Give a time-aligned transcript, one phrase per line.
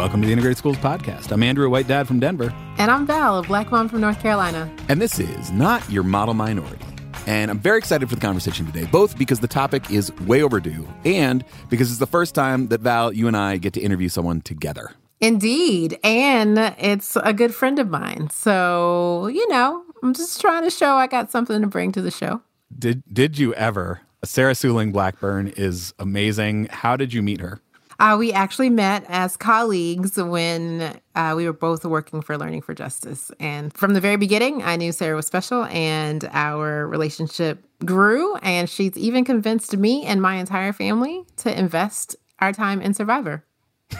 [0.00, 1.30] welcome to the Integrated Schools Podcast.
[1.30, 2.54] I'm Andrew, a white dad from Denver.
[2.78, 4.74] And I'm Val, a black mom from North Carolina.
[4.88, 6.82] And this is Not Your Model Minority.
[7.26, 10.88] And I'm very excited for the conversation today, both because the topic is way overdue
[11.04, 14.40] and because it's the first time that Val, you and I get to interview someone
[14.40, 14.92] together.
[15.20, 15.98] Indeed.
[16.02, 18.30] And it's a good friend of mine.
[18.30, 22.10] So, you know, I'm just trying to show I got something to bring to the
[22.10, 22.40] show.
[22.78, 24.00] Did did you ever?
[24.24, 26.68] Sarah Soonling Blackburn is amazing.
[26.70, 27.60] How did you meet her?
[28.00, 32.72] Uh, we actually met as colleagues when uh, we were both working for Learning for
[32.72, 33.30] Justice.
[33.38, 38.36] And from the very beginning, I knew Sarah was special, and our relationship grew.
[38.36, 43.44] And she's even convinced me and my entire family to invest our time in Survivor.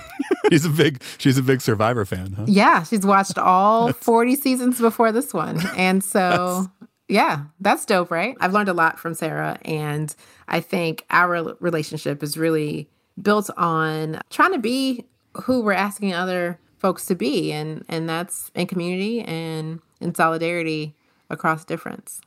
[0.51, 2.45] she's a big she's a big Survivor fan, huh?
[2.47, 5.61] Yeah, she's watched all 40 seasons before this one.
[5.77, 6.71] And so
[7.09, 8.37] yeah, that's dope, right?
[8.41, 10.15] I've learned a lot from Sarah and
[10.49, 12.89] I think our relationship is really
[13.23, 15.05] built on trying to be
[15.45, 20.95] who we're asking other folks to be and and that's in community and in solidarity
[21.29, 22.21] across difference.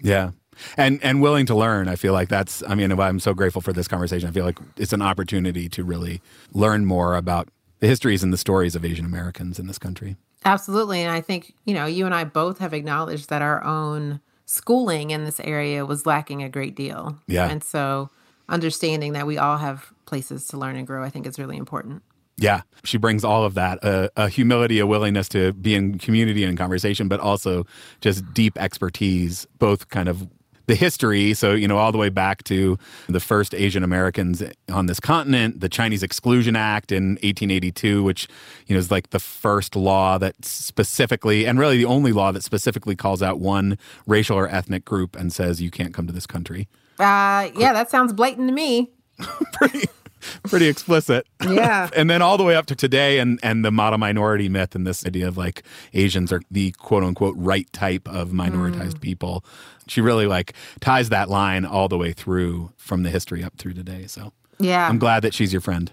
[0.00, 0.30] Yeah.
[0.76, 1.88] And and willing to learn.
[1.88, 4.28] I feel like that's I mean, I'm so grateful for this conversation.
[4.28, 6.20] I feel like it's an opportunity to really
[6.52, 7.48] learn more about
[7.80, 10.16] the histories and the stories of Asian Americans in this country.
[10.44, 11.02] Absolutely.
[11.02, 15.10] And I think, you know, you and I both have acknowledged that our own schooling
[15.10, 17.18] in this area was lacking a great deal.
[17.26, 17.48] Yeah.
[17.48, 18.10] And so
[18.48, 22.02] understanding that we all have places to learn and grow, I think is really important.
[22.38, 26.44] Yeah, she brings all of that uh, a humility, a willingness to be in community
[26.44, 27.66] and in conversation, but also
[28.00, 30.28] just deep expertise, both kind of
[30.68, 31.34] the history.
[31.34, 35.60] So, you know, all the way back to the first Asian Americans on this continent,
[35.60, 38.28] the Chinese Exclusion Act in 1882, which,
[38.66, 42.44] you know, is like the first law that specifically, and really the only law that
[42.44, 46.26] specifically calls out one racial or ethnic group and says you can't come to this
[46.26, 46.68] country.
[46.98, 48.92] Uh, yeah, that sounds blatant to me.
[49.52, 49.88] pretty,
[50.44, 51.26] pretty explicit.
[51.42, 51.90] Yeah.
[51.96, 54.86] and then all the way up to today and and the model minority myth and
[54.86, 55.62] this idea of like
[55.94, 59.00] Asians are the quote unquote right type of minoritized mm.
[59.00, 59.44] people.
[59.86, 63.74] She really like ties that line all the way through from the history up through
[63.74, 64.06] today.
[64.06, 64.88] So yeah.
[64.88, 65.90] I'm glad that she's your friend.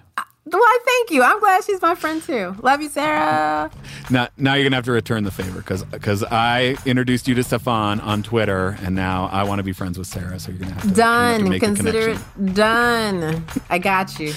[0.48, 1.24] Why, thank you.
[1.24, 2.56] I'm glad she's my friend too.
[2.62, 3.72] Love you, Sarah.
[4.12, 7.44] Now, now you're gonna have to return the favor because because I introduced you to
[7.44, 10.40] Stefan on Twitter, and now I want to be friends with Sarah.
[10.40, 11.42] So you're gonna have to done.
[11.42, 13.44] Have to Consider it done.
[13.72, 14.34] I got you.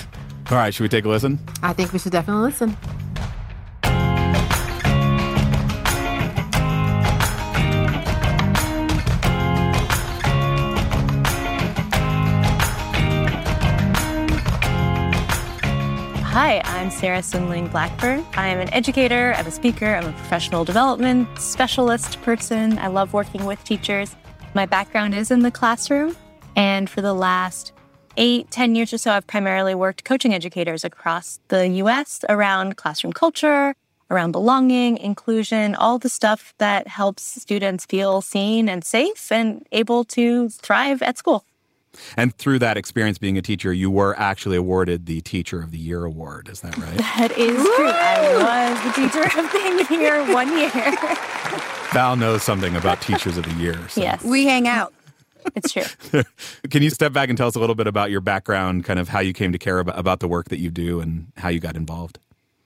[0.51, 1.39] All right, should we take a listen?
[1.63, 2.75] I think we should definitely listen.
[16.41, 18.25] Hi, I'm Sarah Soonling Blackburn.
[18.35, 22.79] I am an educator, I'm a speaker, I'm a professional development specialist person.
[22.79, 24.15] I love working with teachers.
[24.55, 26.17] My background is in the classroom,
[26.55, 27.73] and for the last
[28.17, 33.13] eight, ten years or so, I've primarily worked coaching educators across the US around classroom
[33.13, 33.75] culture,
[34.09, 40.05] around belonging, inclusion, all the stuff that helps students feel seen and safe and able
[40.05, 41.45] to thrive at school.
[42.17, 45.79] And through that experience being a teacher, you were actually awarded the Teacher of the
[45.79, 46.49] Year award.
[46.49, 46.97] Is that right?
[46.99, 47.91] That is true.
[47.91, 50.71] I was the Teacher of the Year one year.
[51.93, 53.89] Val knows something about Teachers of the Year.
[53.89, 54.01] So.
[54.01, 54.23] Yes.
[54.23, 54.93] We hang out.
[55.55, 56.23] It's true.
[56.71, 59.09] Can you step back and tell us a little bit about your background, kind of
[59.09, 61.61] how you came to care about, about the work that you do and how you
[61.61, 62.19] got involved?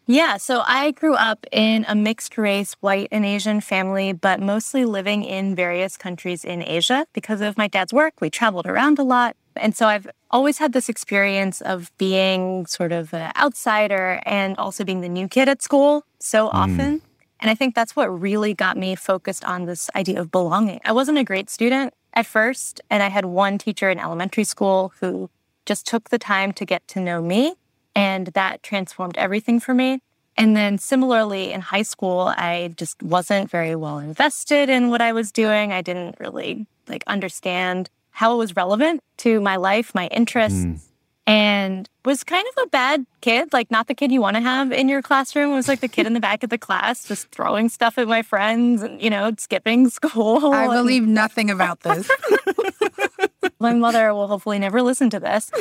[0.07, 4.85] Yeah, so I grew up in a mixed race, white and Asian family, but mostly
[4.85, 7.07] living in various countries in Asia.
[7.13, 9.37] Because of my dad's work, we traveled around a lot.
[9.55, 14.83] And so I've always had this experience of being sort of an outsider and also
[14.83, 16.55] being the new kid at school so mm.
[16.55, 17.03] often.
[17.41, 20.81] And I think that's what really got me focused on this idea of belonging.
[20.85, 24.93] I wasn't a great student at first, and I had one teacher in elementary school
[25.01, 25.29] who
[25.67, 27.55] just took the time to get to know me
[27.95, 30.01] and that transformed everything for me.
[30.37, 35.13] And then similarly in high school, I just wasn't very well invested in what I
[35.13, 35.73] was doing.
[35.73, 40.65] I didn't really like understand how it was relevant to my life, my interests.
[40.65, 40.81] Mm.
[41.25, 44.73] And was kind of a bad kid, like not the kid you want to have
[44.73, 45.53] in your classroom.
[45.53, 48.09] It was like the kid in the back of the class, just throwing stuff at
[48.09, 50.53] my friends and, you know, skipping school.
[50.53, 52.11] I believe nothing about this.
[53.61, 55.53] my mother will hopefully never listen to this.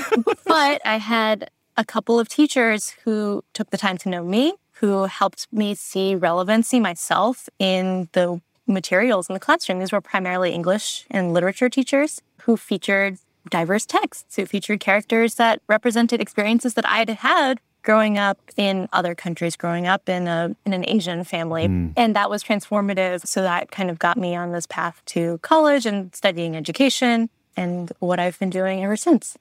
[0.45, 5.05] But I had a couple of teachers who took the time to know me, who
[5.05, 9.79] helped me see relevancy myself in the materials in the classroom.
[9.79, 13.17] These were primarily English and literature teachers who featured
[13.49, 18.87] diverse texts, who featured characters that represented experiences that I had had growing up in
[18.93, 21.67] other countries, growing up in a in an Asian family.
[21.67, 21.93] Mm.
[21.97, 23.25] And that was transformative.
[23.25, 27.91] So that kind of got me on this path to college and studying education and
[27.99, 29.37] what I've been doing ever since.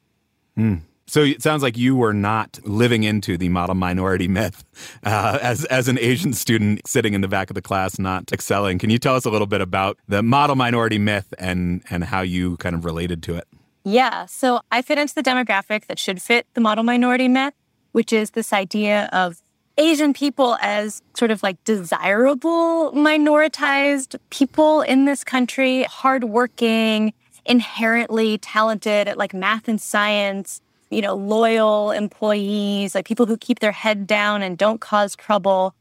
[0.58, 0.80] Mm.
[1.10, 4.64] So it sounds like you were not living into the model minority myth
[5.02, 8.78] uh, as as an Asian student sitting in the back of the class, not excelling.
[8.78, 12.20] Can you tell us a little bit about the model minority myth and and how
[12.20, 13.48] you kind of related to it?
[13.82, 17.54] Yeah, so I fit into the demographic that should fit the model minority myth,
[17.90, 19.42] which is this idea of
[19.78, 27.14] Asian people as sort of like desirable minoritized people in this country, hardworking,
[27.44, 30.60] inherently talented at like math and science,
[30.90, 35.74] you know, loyal employees, like people who keep their head down and don't cause trouble.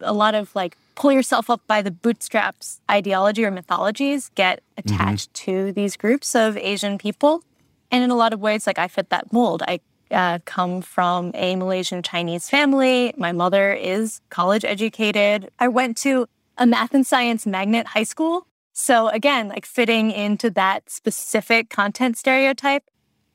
[0.00, 5.32] A lot of like pull yourself up by the bootstraps ideology or mythologies get attached
[5.32, 5.52] mm-hmm.
[5.52, 7.42] to these groups of Asian people.
[7.90, 9.62] And in a lot of ways, like I fit that mold.
[9.66, 9.80] I
[10.10, 13.14] uh, come from a Malaysian Chinese family.
[13.16, 15.50] My mother is college educated.
[15.58, 16.28] I went to
[16.58, 18.46] a math and science magnet high school.
[18.72, 22.84] So again, like fitting into that specific content stereotype,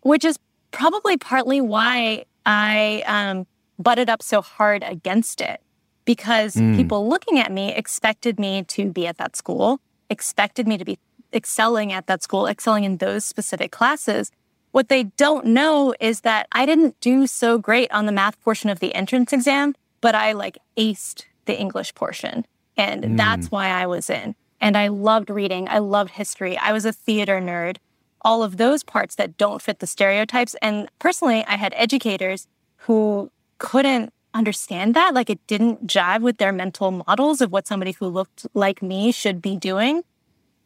[0.01, 0.38] which is
[0.71, 3.47] probably partly why I um,
[3.77, 5.62] butted up so hard against it
[6.06, 6.75] because mm.
[6.75, 9.79] people looking at me expected me to be at that school,
[10.09, 10.97] expected me to be
[11.33, 14.31] excelling at that school, excelling in those specific classes.
[14.71, 18.69] What they don't know is that I didn't do so great on the math portion
[18.69, 22.45] of the entrance exam, but I like aced the English portion.
[22.77, 23.17] And mm.
[23.17, 24.35] that's why I was in.
[24.59, 25.67] And I loved reading.
[25.67, 26.57] I loved history.
[26.57, 27.77] I was a theater nerd.
[28.21, 30.56] All of those parts that don't fit the stereotypes.
[30.62, 32.47] And personally, I had educators
[32.77, 35.13] who couldn't understand that.
[35.13, 39.12] Like it didn't jive with their mental models of what somebody who looked like me
[39.12, 40.03] should be doing.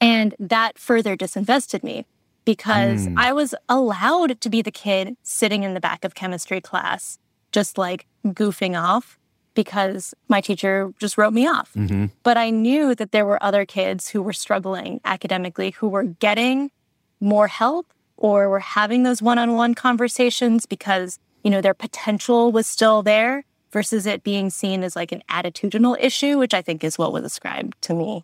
[0.01, 2.05] And that further disinvested me
[2.43, 3.15] because mm.
[3.17, 7.17] I was allowed to be the kid sitting in the back of chemistry class,
[7.51, 9.17] just like goofing off
[9.55, 11.73] because my teacher just wrote me off.
[11.73, 12.07] Mm-hmm.
[12.23, 16.71] But I knew that there were other kids who were struggling academically who were getting
[17.25, 17.87] more help
[18.17, 23.03] or were having those one on one conversations because, you know, their potential was still
[23.03, 27.11] there versus it being seen as like an attitudinal issue, which I think is what
[27.11, 28.23] was ascribed to me.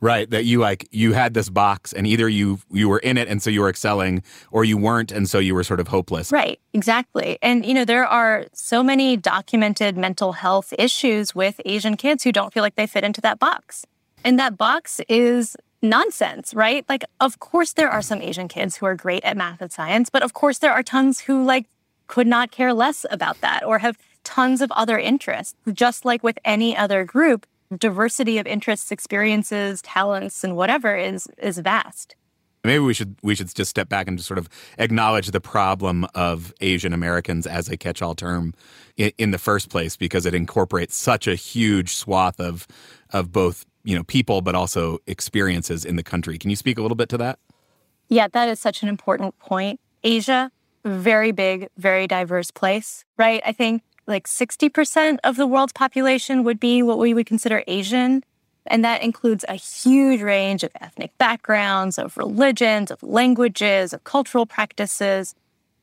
[0.00, 3.28] Right, that you like you had this box and either you you were in it
[3.28, 6.30] and so you were excelling or you weren't and so you were sort of hopeless.
[6.30, 7.36] Right, exactly.
[7.42, 12.32] And you know, there are so many documented mental health issues with Asian kids who
[12.32, 13.84] don't feel like they fit into that box.
[14.24, 16.84] And that box is nonsense, right?
[16.88, 20.10] Like of course there are some Asian kids who are great at math and science,
[20.10, 21.66] but of course there are tons who like
[22.06, 25.54] could not care less about that or have tons of other interests.
[25.72, 27.46] Just like with any other group,
[27.76, 32.16] diversity of interests, experiences, talents, and whatever is is vast.
[32.64, 36.06] Maybe we should we should just step back and just sort of acknowledge the problem
[36.14, 38.54] of Asian Americans as a catch-all term
[38.96, 42.66] in, in the first place because it incorporates such a huge swath of
[43.10, 46.36] of both you know people but also experiences in the country.
[46.36, 47.38] Can you speak a little bit to that?
[48.08, 49.80] Yeah, that is such an important point.
[50.04, 50.50] Asia,
[50.84, 53.40] very big, very diverse place, right?
[53.46, 58.22] I think like 60% of the world's population would be what we would consider Asian.
[58.66, 64.46] And that includes a huge range of ethnic backgrounds, of religions, of languages, of cultural
[64.46, 65.34] practices.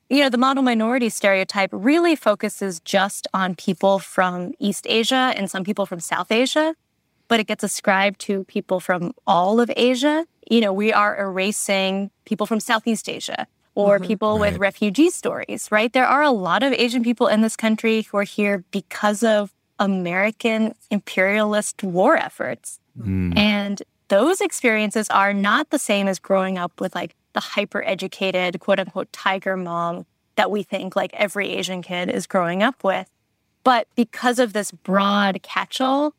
[0.10, 5.50] You know, the model minority stereotype really focuses just on people from East Asia and
[5.50, 6.76] some people from South Asia,
[7.28, 10.26] but it gets ascribed to people from all of Asia.
[10.50, 14.08] You know, we are erasing people from Southeast Asia, or mm-hmm.
[14.08, 14.52] people right.
[14.52, 15.92] with refugee stories, right?
[15.92, 19.54] There are a lot of Asian people in this country who are here because of
[19.80, 22.80] American imperialist war efforts.
[23.00, 23.38] Mm.
[23.38, 28.60] And those experiences are not the same as growing up with like the hyper educated,
[28.60, 33.10] quote unquote, tiger mom that we think like every Asian kid is growing up with.
[33.64, 36.14] But because of this broad catch all,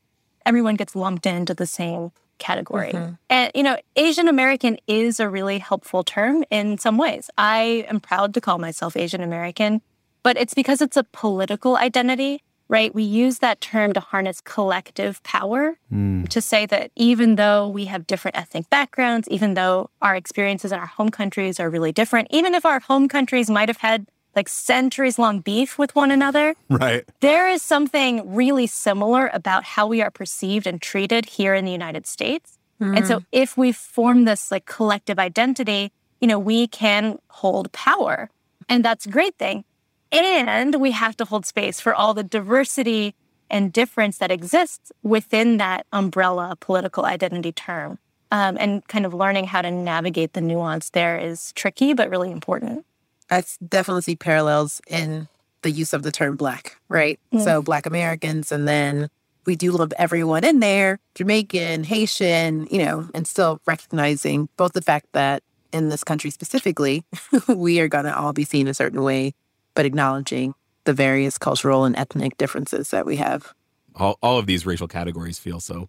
[0.47, 2.93] everyone gets lumped into the same category.
[2.93, 3.15] Mm-hmm.
[3.31, 7.31] And, you know, Asian American is a really helpful term in some ways.
[7.39, 9.83] I am proud to call myself Asian American,
[10.23, 12.95] but it's because it's a political identity, right?
[12.95, 16.29] We use that term to harness collective power mm.
[16.29, 20.79] to say that even though we have different ethnic backgrounds, even though our experiences in
[20.79, 24.07] our home countries are really different, even if our home countries might have had
[24.37, 26.55] like centuries long beef with one another.
[26.69, 27.05] Right.
[27.21, 31.73] There is something really similar about how we are perceived and treated here in the
[31.73, 32.59] United States.
[32.81, 32.97] Mm.
[32.97, 33.25] And so hmm.
[33.33, 38.31] if we form this like collective identity, you know, we can hold power.
[38.69, 39.65] And that's a great thing.
[40.11, 43.15] And we have to hold space for all the diversity
[43.51, 47.99] and difference that exists within that umbrella political identity term.
[48.31, 52.33] Um, and kind of learning how to navigate the nuance there is tricky, but really
[52.33, 52.85] important.
[53.31, 55.29] I definitely see parallels in
[55.63, 57.19] the use of the term black, right?
[57.33, 57.43] Mm.
[57.43, 59.09] So black Americans, and then
[59.47, 64.83] we do lump everyone in there, Jamaican, Haitian, you know, and still recognizing both the
[64.83, 67.05] fact that in this country specifically,
[67.49, 69.35] we are going to all be seen a certain way
[69.75, 70.55] but acknowledging
[70.85, 73.53] the various cultural and ethnic differences that we have.
[73.97, 75.89] All, all of these racial categories feel so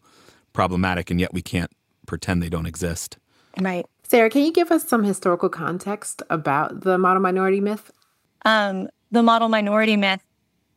[0.54, 1.72] problematic, and yet we can't
[2.06, 3.18] pretend they don't exist.
[3.60, 3.86] Right.
[4.07, 7.91] Sarah, can you give us some historical context about the model minority myth?
[8.45, 10.24] Um, the model minority myth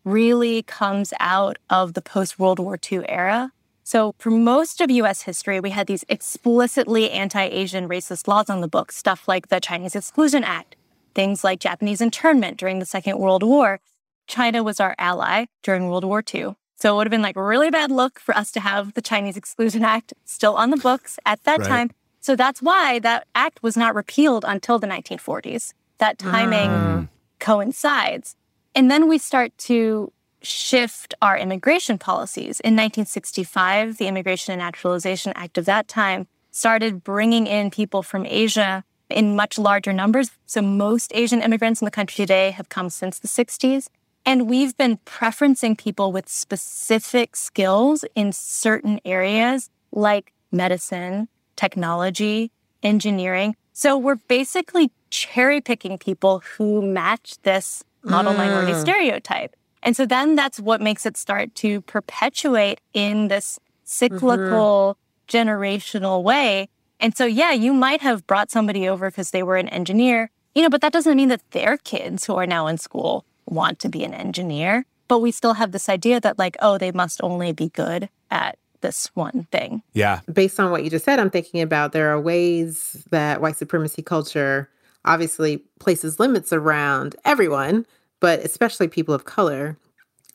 [0.04, 3.52] really comes out of the post World War II era.
[3.84, 8.60] So, for most of US history, we had these explicitly anti Asian racist laws on
[8.62, 10.76] the books, stuff like the Chinese Exclusion Act,
[11.14, 13.80] things like Japanese internment during the Second World War.
[14.26, 16.54] China was our ally during World War II.
[16.76, 19.02] So, it would have been like a really bad look for us to have the
[19.02, 21.68] Chinese Exclusion Act still on the books at that Right.
[21.68, 21.90] time.
[22.20, 25.74] So, that's why that act was not repealed until the 1940s.
[25.98, 27.08] That timing mm.
[27.40, 28.36] coincides.
[28.74, 32.60] And then we start to shift our immigration policies.
[32.60, 38.26] In 1965, the Immigration and Naturalization Act of that time started bringing in people from
[38.26, 40.30] Asia in much larger numbers.
[40.46, 43.88] So most Asian immigrants in the country today have come since the 60s.
[44.26, 52.50] And we've been preferencing people with specific skills in certain areas like medicine, technology,
[52.82, 53.56] engineering.
[53.72, 58.80] So we're basically cherry picking people who match this model minority mm.
[58.80, 59.54] stereotype.
[59.82, 65.36] And so then that's what makes it start to perpetuate in this cyclical, mm-hmm.
[65.36, 66.68] generational way.
[67.00, 70.62] And so, yeah, you might have brought somebody over because they were an engineer, you
[70.62, 73.88] know, but that doesn't mean that their kids who are now in school want to
[73.88, 74.84] be an engineer.
[75.06, 78.58] But we still have this idea that, like, oh, they must only be good at
[78.80, 79.82] this one thing.
[79.92, 80.20] Yeah.
[80.32, 84.02] Based on what you just said, I'm thinking about there are ways that white supremacy
[84.02, 84.68] culture
[85.04, 87.86] obviously places limits around everyone,
[88.20, 89.76] but especially people of color.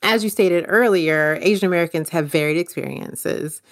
[0.02, 3.62] As you stated earlier, Asian Americans have varied experiences.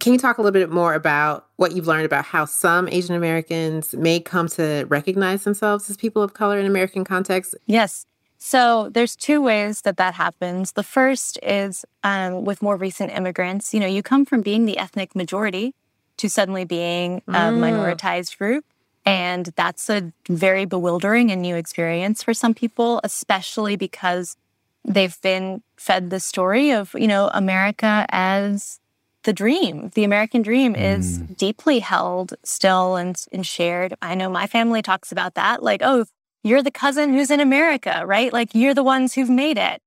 [0.00, 3.14] Can you talk a little bit more about what you've learned about how some Asian
[3.14, 7.54] Americans may come to recognize themselves as people of color in American context?
[7.66, 8.06] Yes.
[8.38, 10.72] So there's two ways that that happens.
[10.72, 13.74] The first is um, with more recent immigrants.
[13.74, 15.74] You know, you come from being the ethnic majority
[16.18, 18.64] to suddenly being a minoritized group.
[19.04, 24.36] And that's a very bewildering and new experience for some people, especially because
[24.84, 28.80] they've been fed the story of, you know, America as
[29.24, 29.90] the dream.
[29.94, 33.94] The American dream is deeply held still and, and shared.
[34.00, 35.62] I know my family talks about that.
[35.62, 36.04] Like, oh,
[36.42, 38.32] you're the cousin who's in America, right?
[38.32, 39.82] Like, you're the ones who've made it.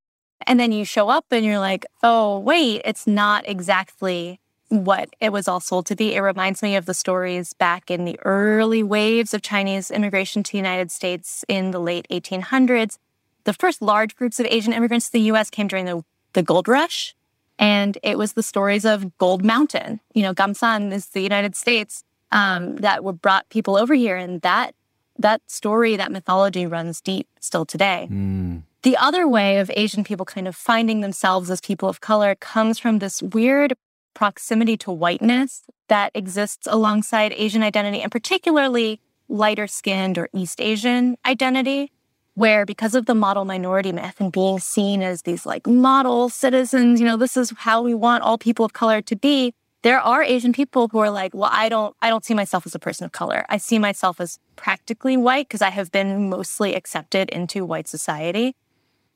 [0.48, 4.40] And then you show up and you're like, oh, wait, it's not exactly
[4.70, 6.16] what it was all sold to be.
[6.16, 10.52] It reminds me of the stories back in the early waves of Chinese immigration to
[10.52, 12.98] the United States in the late 1800s.
[13.44, 16.04] The first large groups of Asian immigrants to the US came during the,
[16.34, 17.16] the gold rush.
[17.60, 20.00] And it was the stories of Gold Mountain.
[20.14, 24.16] You know, Gamsan is the United States um, that were brought people over here.
[24.16, 24.74] And that
[25.22, 28.08] that story, that mythology runs deep still today.
[28.12, 28.64] Mm.
[28.84, 32.80] The other way of Asian people kind of finding themselves as people of color comes
[32.80, 33.74] from this weird
[34.14, 39.00] proximity to whiteness that exists alongside Asian identity, and particularly
[39.30, 41.92] lighter skinned or East Asian identity,
[42.34, 47.00] where because of the model minority myth and being seen as these like model citizens,
[47.00, 49.54] you know, this is how we want all people of color to be.
[49.84, 52.76] There are Asian people who are like, well, I don't, I don't see myself as
[52.76, 53.46] a person of color.
[53.50, 58.56] I see myself as practically white because I have been mostly accepted into white society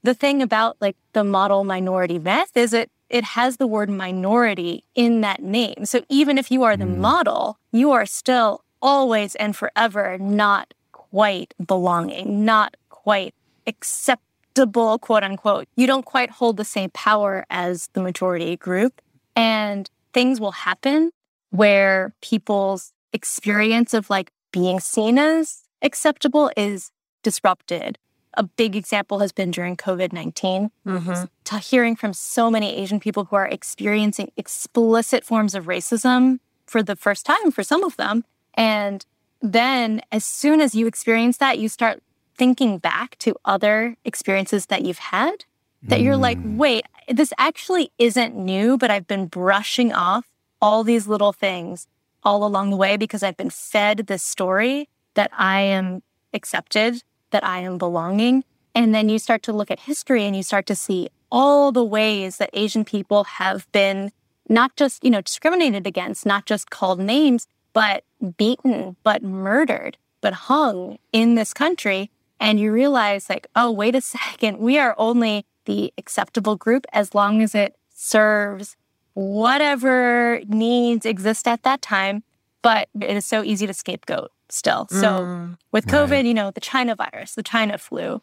[0.05, 4.83] the thing about like the model minority myth is it it has the word minority
[4.95, 5.85] in that name.
[5.85, 6.97] So even if you are the mm.
[6.97, 13.35] model, you are still always and forever not quite belonging, not quite
[13.67, 15.67] acceptable, quote unquote.
[15.75, 19.01] You don't quite hold the same power as the majority group.
[19.35, 21.11] And things will happen
[21.51, 26.91] where people's experience of like being seen as acceptable is
[27.21, 27.99] disrupted
[28.37, 30.71] a big example has been during COVID 19.
[30.85, 31.23] Mm-hmm.
[31.45, 36.83] To hearing from so many Asian people who are experiencing explicit forms of racism for
[36.83, 38.23] the first time for some of them.
[38.55, 39.05] And
[39.41, 42.01] then, as soon as you experience that, you start
[42.37, 45.45] thinking back to other experiences that you've had
[45.83, 46.57] that you're like, mm.
[46.57, 50.25] wait, this actually isn't new, but I've been brushing off
[50.61, 51.87] all these little things
[52.23, 56.01] all along the way because I've been fed this story that I am
[56.33, 58.43] accepted, that I am belonging.
[58.73, 61.83] And then you start to look at history and you start to see all the
[61.83, 64.11] ways that Asian people have been
[64.47, 68.03] not just, you know, discriminated against, not just called names, but
[68.37, 72.11] beaten, but murdered, but hung in this country.
[72.39, 77.13] And you realize, like, oh, wait a second, we are only the acceptable group as
[77.13, 78.75] long as it serves
[79.13, 82.23] whatever needs exist at that time.
[82.61, 84.87] But it is so easy to scapegoat still.
[84.89, 88.21] So with COVID, you know, the China virus, the China flu,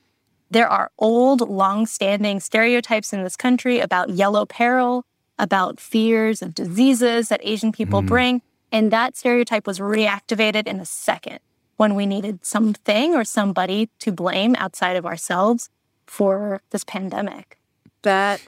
[0.52, 5.06] There are old, long-standing stereotypes in this country about yellow peril,
[5.38, 8.06] about fears of diseases that Asian people mm.
[8.06, 8.42] bring.
[8.70, 11.38] And that stereotype was reactivated in a second
[11.78, 15.70] when we needed something or somebody to blame outside of ourselves
[16.12, 17.56] for this pandemic.
[18.02, 18.46] That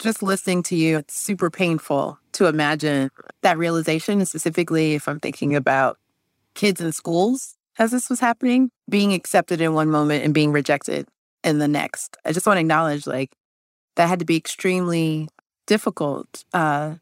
[0.00, 3.08] just listening to you, it's super painful to imagine
[3.42, 5.96] that realization, specifically if I'm thinking about
[6.54, 11.06] kids in schools as this was happening, being accepted in one moment and being rejected
[11.44, 12.16] in the next.
[12.24, 13.36] I just want to acknowledge like
[13.94, 15.28] that had to be extremely
[15.66, 16.94] difficult uh,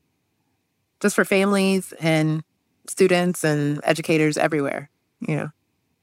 [1.00, 2.42] just for families and
[2.87, 4.90] students and educators everywhere,
[5.21, 5.50] you know.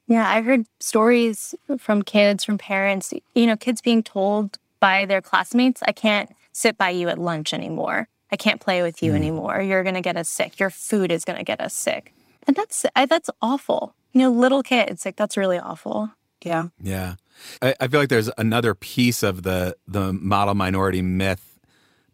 [0.10, 5.22] Yeah, I heard stories from kids, from parents, you know, kids being told by their
[5.22, 8.10] classmates, I can't sit by you at lunch anymore.
[8.32, 9.16] I can't play with you mm.
[9.16, 9.62] anymore.
[9.62, 10.60] You're going to get us sick.
[10.60, 12.14] Your food is going to get us sick.
[12.48, 13.94] And that's I, that's awful.
[14.14, 16.10] You know, little kids, like that's really awful.
[16.44, 16.70] Yeah.
[16.82, 17.16] Yeah.
[17.62, 21.49] I, I feel like there's another piece of the the model minority myth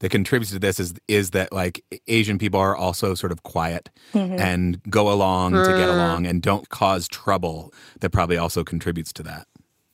[0.05, 3.89] that contributes to this is is that like Asian people are also sort of quiet
[4.13, 4.39] mm-hmm.
[4.39, 5.65] and go along mm.
[5.65, 7.74] to get along and don't cause trouble.
[8.01, 9.47] That probably also contributes to that.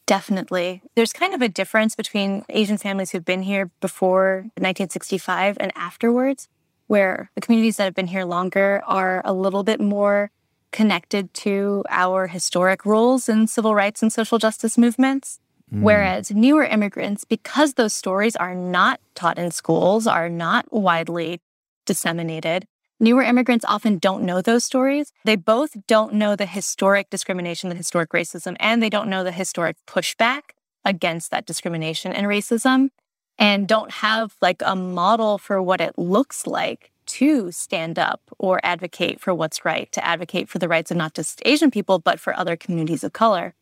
[0.06, 0.82] Definitely.
[0.96, 6.50] There's kind of a difference between Asian families who've been here before 1965 and afterwards,
[6.88, 10.30] where the communities that have been here longer are a little bit more
[10.74, 15.40] connected to our historic roles in civil rights and social justice movements.
[15.74, 15.82] Mm.
[15.82, 21.40] Whereas newer immigrants, because those stories are not taught in schools, are not widely
[21.86, 22.68] disseminated,
[23.00, 25.12] newer immigrants often don't know those stories.
[25.26, 29.32] They both don't know the historic discrimination, the historic racism, and they don't know the
[29.32, 30.42] historic pushback
[30.84, 32.90] against that discrimination and racism,
[33.38, 38.60] and don't have like a model for what it looks like to stand up or
[38.64, 42.20] advocate for what's right, to advocate for the rights of not just Asian people, but
[42.20, 43.54] for other communities of color.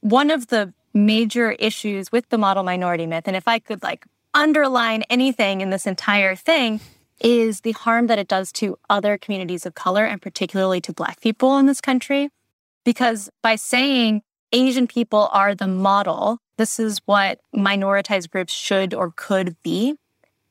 [0.00, 4.06] One of the major issues with the model minority myth, and if I could like
[4.32, 6.80] underline anything in this entire thing,
[7.20, 11.20] is the harm that it does to other communities of color and particularly to Black
[11.20, 12.28] people in this country.
[12.84, 19.12] Because by saying Asian people are the model, this is what minoritized groups should or
[19.16, 19.96] could be,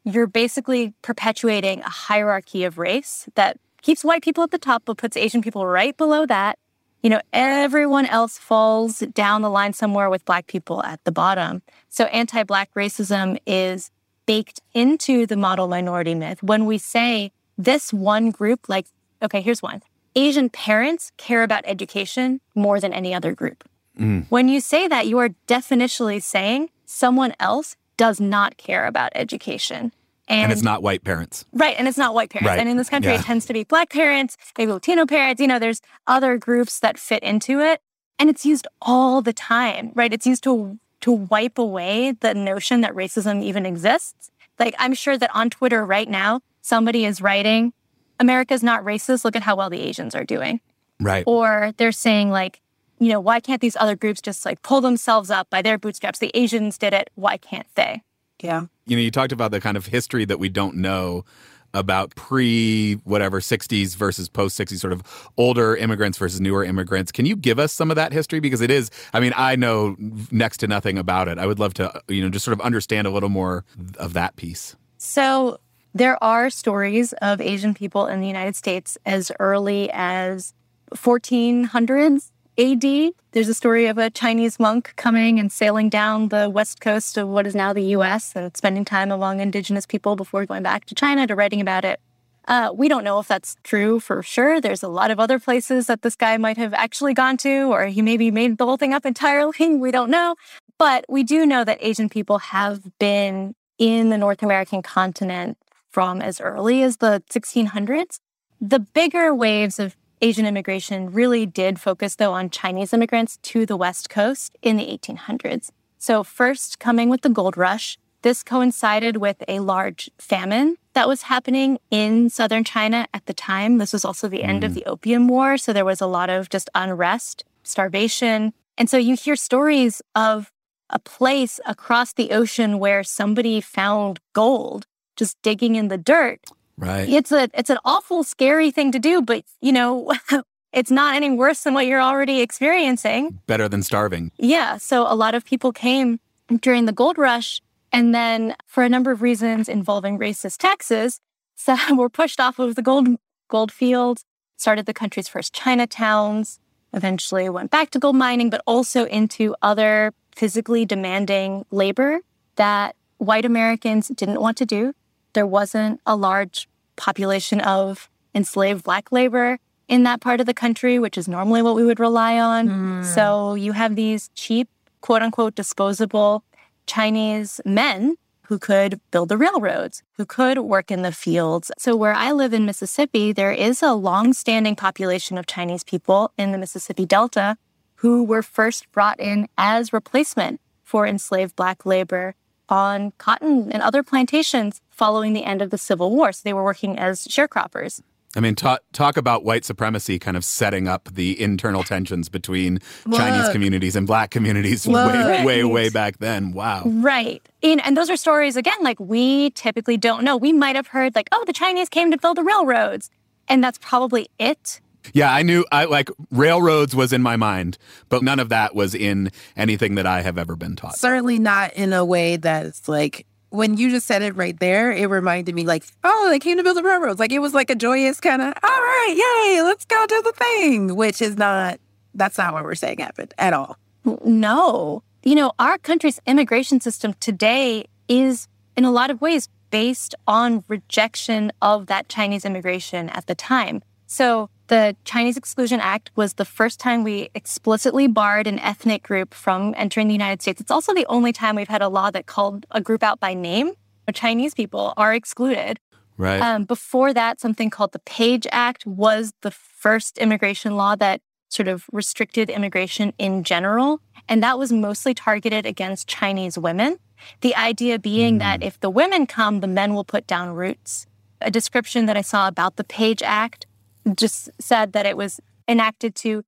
[0.03, 4.97] you're basically perpetuating a hierarchy of race that keeps white people at the top but
[4.97, 6.57] puts Asian people right below that
[7.03, 11.61] you know, everyone else falls down the line somewhere with Black people at the bottom.
[11.89, 13.91] So anti Black racism is
[14.25, 18.87] baked into the model minority myth when we say this one group, like,
[19.21, 19.81] okay, here's one
[20.15, 23.67] Asian parents care about education more than any other group.
[23.99, 24.25] Mm.
[24.29, 29.91] When you say that, you are definitionally saying someone else does not care about education.
[30.33, 31.45] And, and, it's not white parents.
[31.53, 31.75] Right.
[31.77, 32.47] And it's not white parents.
[32.47, 32.59] Right.
[32.59, 33.19] And in this country, yeah.
[33.19, 35.39] it tends to be black parents, maybe Latino parents.
[35.39, 37.81] You know, there's other groups that fit into it.
[38.19, 40.13] And it's used all the time, right?
[40.13, 44.31] It's used to to wipe away the notion that racism even exists.
[44.57, 47.73] Like I'm sure that on Twitter right now, somebody is writing,
[48.19, 49.25] America's not racist.
[49.25, 50.61] Look at how well the Asians are doing.
[51.01, 51.25] Right.
[51.27, 52.61] Or they're saying like,
[52.99, 56.19] you know, why can't these other groups just like pull themselves up by their bootstraps?
[56.19, 57.09] The Asians did it.
[57.15, 58.01] Why can't they?
[58.41, 58.67] Yeah.
[58.85, 61.25] You know, you talked about the kind of history that we don't know
[61.73, 65.01] about pre whatever 60s versus post 60s sort of
[65.37, 67.11] older immigrants versus newer immigrants.
[67.11, 69.95] Can you give us some of that history because it is I mean, I know
[70.31, 71.39] next to nothing about it.
[71.39, 73.65] I would love to, you know, just sort of understand a little more
[73.97, 74.75] of that piece.
[74.97, 75.59] So,
[75.95, 80.53] there are stories of Asian people in the United States as early as
[80.95, 86.79] 1400s AD, there's a story of a Chinese monk coming and sailing down the west
[86.81, 90.61] coast of what is now the US and spending time among indigenous people before going
[90.61, 91.99] back to China to writing about it.
[92.47, 94.61] Uh, we don't know if that's true for sure.
[94.61, 97.87] There's a lot of other places that this guy might have actually gone to, or
[97.87, 99.75] he maybe made the whole thing up entirely.
[99.75, 100.35] We don't know.
[100.77, 105.57] But we do know that Asian people have been in the North American continent
[105.89, 108.19] from as early as the 1600s.
[108.61, 113.75] The bigger waves of Asian immigration really did focus, though, on Chinese immigrants to the
[113.75, 115.69] West Coast in the 1800s.
[115.99, 121.23] So, first coming with the gold rush, this coincided with a large famine that was
[121.23, 123.79] happening in southern China at the time.
[123.79, 124.67] This was also the end mm.
[124.67, 125.57] of the Opium War.
[125.57, 128.53] So, there was a lot of just unrest, starvation.
[128.77, 130.53] And so, you hear stories of
[130.89, 134.85] a place across the ocean where somebody found gold
[135.17, 136.39] just digging in the dirt
[136.77, 137.07] Right.
[137.07, 140.11] It's a it's an awful scary thing to do, but you know,
[140.73, 143.39] it's not any worse than what you're already experiencing.
[143.47, 144.31] Better than starving.
[144.37, 146.19] Yeah, so a lot of people came
[146.61, 147.61] during the gold rush
[147.93, 151.19] and then for a number of reasons involving racist taxes,
[151.55, 153.07] so were pushed off of the gold
[153.47, 154.25] gold fields,
[154.57, 156.59] started the country's first Chinatowns,
[156.91, 162.21] eventually went back to gold mining, but also into other physically demanding labor
[162.55, 164.93] that white Americans didn't want to do.
[165.33, 170.99] There wasn't a large population of enslaved black labor in that part of the country,
[170.99, 172.69] which is normally what we would rely on.
[172.69, 173.05] Mm.
[173.05, 174.69] So you have these cheap,
[175.01, 176.43] quote unquote, disposable
[176.85, 178.15] Chinese men
[178.47, 181.71] who could build the railroads, who could work in the fields.
[181.77, 186.51] So, where I live in Mississippi, there is a long-standing population of Chinese people in
[186.51, 187.57] the Mississippi Delta
[187.95, 192.35] who were first brought in as replacement for enslaved Black labor
[192.73, 196.31] on cotton and other plantations following the end of the Civil War.
[196.31, 198.01] So, they were working as sharecroppers.
[198.35, 202.79] I mean, talk talk about white supremacy kind of setting up the internal tensions between
[203.05, 203.19] Look.
[203.19, 205.13] Chinese communities and black communities Look.
[205.13, 206.51] way, way, way back then.
[206.51, 206.81] Wow.
[206.85, 207.47] Right.
[207.61, 210.35] And, and those are stories, again, like we typically don't know.
[210.35, 213.11] We might have heard, like, oh, the Chinese came to build the railroads.
[213.47, 214.81] And that's probably it.
[215.11, 217.77] Yeah, I knew I like railroads was in my mind,
[218.09, 220.97] but none of that was in anything that I have ever been taught.
[220.97, 225.05] Certainly not in a way that's like when you just said it right there, it
[225.05, 227.19] reminded me like, oh, they came to build the railroads.
[227.19, 230.31] Like it was like a joyous kind of, all right, yay, let's go do the
[230.31, 231.79] thing, which is not,
[232.15, 233.77] that's not what we're saying happened at all.
[234.25, 235.03] No.
[235.23, 240.63] You know, our country's immigration system today is in a lot of ways based on
[240.67, 243.83] rejection of that Chinese immigration at the time.
[244.07, 249.35] So the Chinese Exclusion Act was the first time we explicitly barred an ethnic group
[249.35, 250.59] from entering the United States.
[250.59, 253.35] It's also the only time we've had a law that called a group out by
[253.35, 253.73] name.
[254.15, 255.79] Chinese people are excluded.
[256.17, 256.41] Right.
[256.41, 261.67] Um, before that, something called the Page Act was the first immigration law that sort
[261.67, 264.01] of restricted immigration in general.
[264.27, 266.97] And that was mostly targeted against Chinese women.
[267.41, 268.39] The idea being mm.
[268.39, 271.05] that if the women come, the men will put down roots.
[271.41, 273.67] A description that I saw about the Page Act
[274.15, 276.43] just said that it was enacted to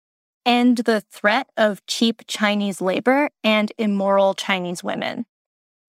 [0.46, 5.26] end the threat of cheap Chinese labor and immoral Chinese women.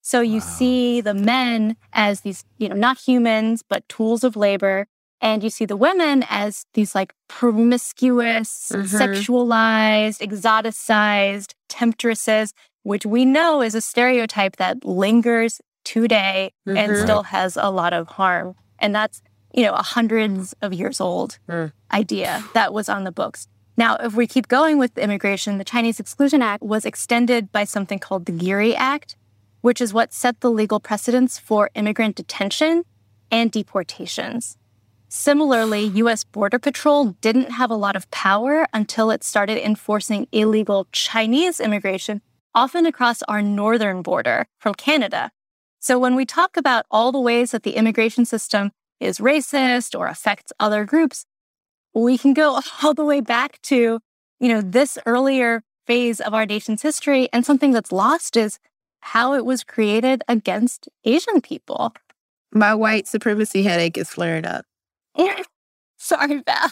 [0.03, 0.47] So you wow.
[0.47, 4.87] see the men as these, you know, not humans, but tools of labor.
[5.21, 8.97] And you see the women as these like promiscuous, mm-hmm.
[8.97, 16.77] sexualized, exoticized temptresses, which we know is a stereotype that lingers today mm-hmm.
[16.77, 18.55] and still has a lot of harm.
[18.79, 19.23] And that's
[19.57, 21.73] you know, a hundreds of years old mm.
[21.91, 23.49] idea that was on the books.
[23.79, 27.99] Now, if we keep going with immigration, the Chinese Exclusion Act was extended by something
[27.99, 29.17] called the Geary Act,
[29.63, 32.85] which is what set the legal precedents for immigrant detention
[33.31, 34.57] and deportations.
[35.09, 40.87] Similarly, US Border Patrol didn't have a lot of power until it started enforcing illegal
[40.93, 42.21] Chinese immigration,
[42.55, 45.31] often across our northern border from Canada.
[45.79, 50.07] So when we talk about all the ways that the immigration system is racist or
[50.07, 51.25] affects other groups,
[51.95, 54.01] we can go all the way back to,
[54.41, 57.29] you know, this earlier phase of our nation's history.
[57.33, 58.59] And something that's lost is
[59.01, 61.95] how it was created against Asian people.
[62.53, 64.65] My white supremacy headache is flaring up.
[65.99, 66.71] Sorry, Val.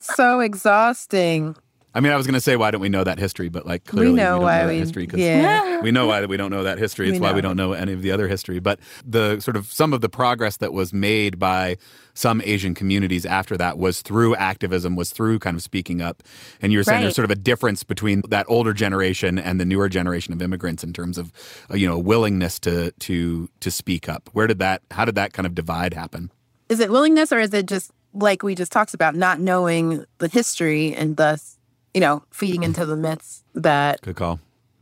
[0.00, 1.56] so exhausting.
[1.96, 3.48] I mean, I was going to say, why don't we know that history?
[3.48, 5.80] But like, clearly, we know why know we, history because yeah.
[5.82, 7.08] we know why we don't know that history.
[7.08, 8.58] It's why we don't know any of the other history.
[8.58, 11.78] But the sort of some of the progress that was made by
[12.12, 16.22] some Asian communities after that was through activism, was through kind of speaking up.
[16.60, 17.02] And you were saying right.
[17.04, 20.84] there's sort of a difference between that older generation and the newer generation of immigrants
[20.84, 21.32] in terms of,
[21.70, 24.28] uh, you know, willingness to to to speak up.
[24.34, 24.82] Where did that?
[24.90, 26.30] How did that kind of divide happen?
[26.68, 30.28] Is it willingness, or is it just like we just talked about, not knowing the
[30.28, 31.55] history and thus
[31.96, 34.02] you know, feeding into the myths that.
[34.02, 34.38] Good call.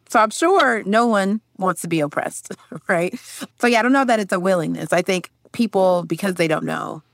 [0.09, 2.53] So I'm sure no one wants to be oppressed,
[2.89, 3.17] right?
[3.61, 4.93] So yeah, I don't know that it's a willingness.
[4.93, 7.05] I think people, because they don't know,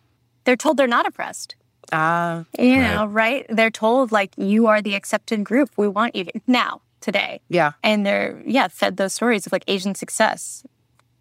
[0.45, 1.55] they're told they're not oppressed.
[1.93, 2.95] Ah, uh, you right.
[2.95, 3.45] know, right?
[3.51, 5.69] They're told like you are the accepted group.
[5.77, 7.43] We want you now today.
[7.51, 10.65] Yeah, and they're yeah fed those stories of like Asian success.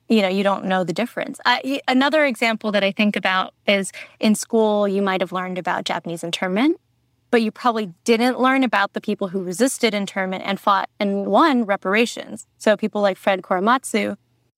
[0.07, 1.39] You know, you don't know the difference.
[1.45, 5.83] Uh, another example that I think about is in school, you might have learned about
[5.83, 6.79] Japanese internment
[7.31, 11.65] but you probably didn't learn about the people who resisted internment and fought and won
[11.65, 12.47] reparations.
[12.57, 14.17] So people like Fred Korematsu,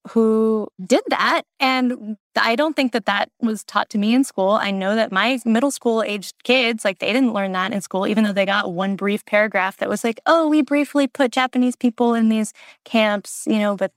[0.10, 1.44] who did that.
[1.60, 4.52] And I don't think that that was taught to me in school.
[4.52, 8.08] I know that my middle school aged kids, like they didn't learn that in school,
[8.08, 11.76] even though they got one brief paragraph that was like, oh, we briefly put Japanese
[11.76, 12.54] people in these
[12.84, 13.92] camps, you know, but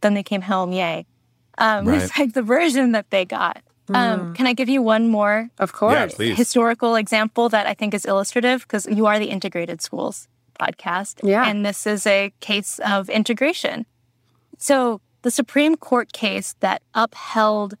[0.00, 1.06] then they came home, yay.
[1.56, 2.02] Um, right.
[2.02, 3.62] It's like the version that they got.
[3.90, 4.34] Um, mm.
[4.34, 5.50] can I give you one more?
[5.58, 6.18] Of course.
[6.18, 10.28] Yeah, historical example that I think is illustrative because you are the Integrated Schools
[10.60, 11.20] podcast.
[11.22, 11.46] Yeah.
[11.46, 13.86] And this is a case of integration.
[14.58, 17.74] So the Supreme Court case that upheld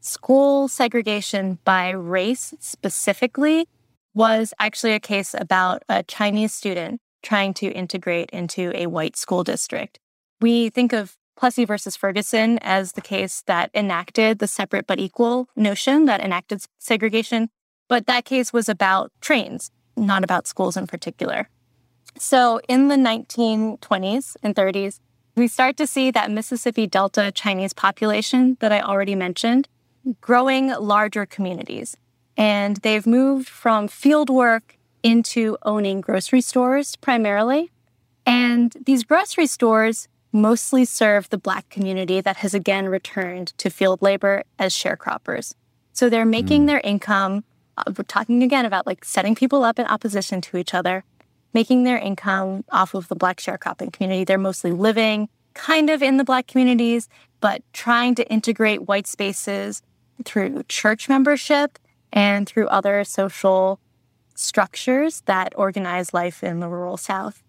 [0.00, 3.68] school segregation by race specifically
[4.14, 9.44] was actually a case about a Chinese student trying to integrate into a white school
[9.44, 9.98] district.
[10.40, 15.48] We think of Plessy versus Ferguson as the case that enacted the separate but equal
[15.56, 17.48] notion that enacted segregation.
[17.88, 21.48] But that case was about trains, not about schools in particular.
[22.18, 25.00] So in the 1920s and 30s,
[25.34, 29.66] we start to see that Mississippi Delta Chinese population that I already mentioned
[30.20, 31.96] growing larger communities.
[32.36, 37.70] And they've moved from field work into owning grocery stores primarily.
[38.26, 44.00] And these grocery stores mostly serve the Black community that has again returned to field
[44.02, 45.54] labor as sharecroppers.
[45.92, 46.66] So they're making mm.
[46.68, 47.44] their income.
[47.76, 51.04] Uh, we're talking again about like setting people up in opposition to each other,
[51.52, 54.24] making their income off of the Black sharecropping community.
[54.24, 57.08] They're mostly living kind of in the Black communities,
[57.40, 59.82] but trying to integrate white spaces
[60.24, 61.78] through church membership
[62.12, 63.80] and through other social
[64.34, 67.42] structures that organize life in the rural South.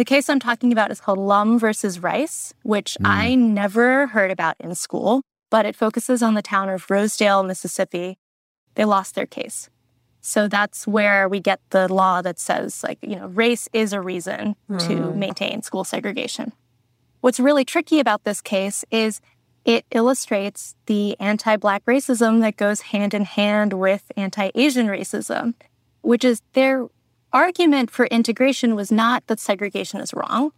[0.00, 3.06] The case I'm talking about is called Lum versus Rice, which mm.
[3.06, 8.16] I never heard about in school, but it focuses on the town of Rosedale, Mississippi.
[8.76, 9.68] They lost their case.
[10.22, 14.00] So that's where we get the law that says, like, you know, race is a
[14.00, 14.88] reason mm.
[14.88, 16.54] to maintain school segregation.
[17.20, 19.20] What's really tricky about this case is
[19.66, 25.52] it illustrates the anti Black racism that goes hand in hand with anti Asian racism,
[26.00, 26.88] which is their
[27.32, 30.52] argument for integration was not that segregation is wrong.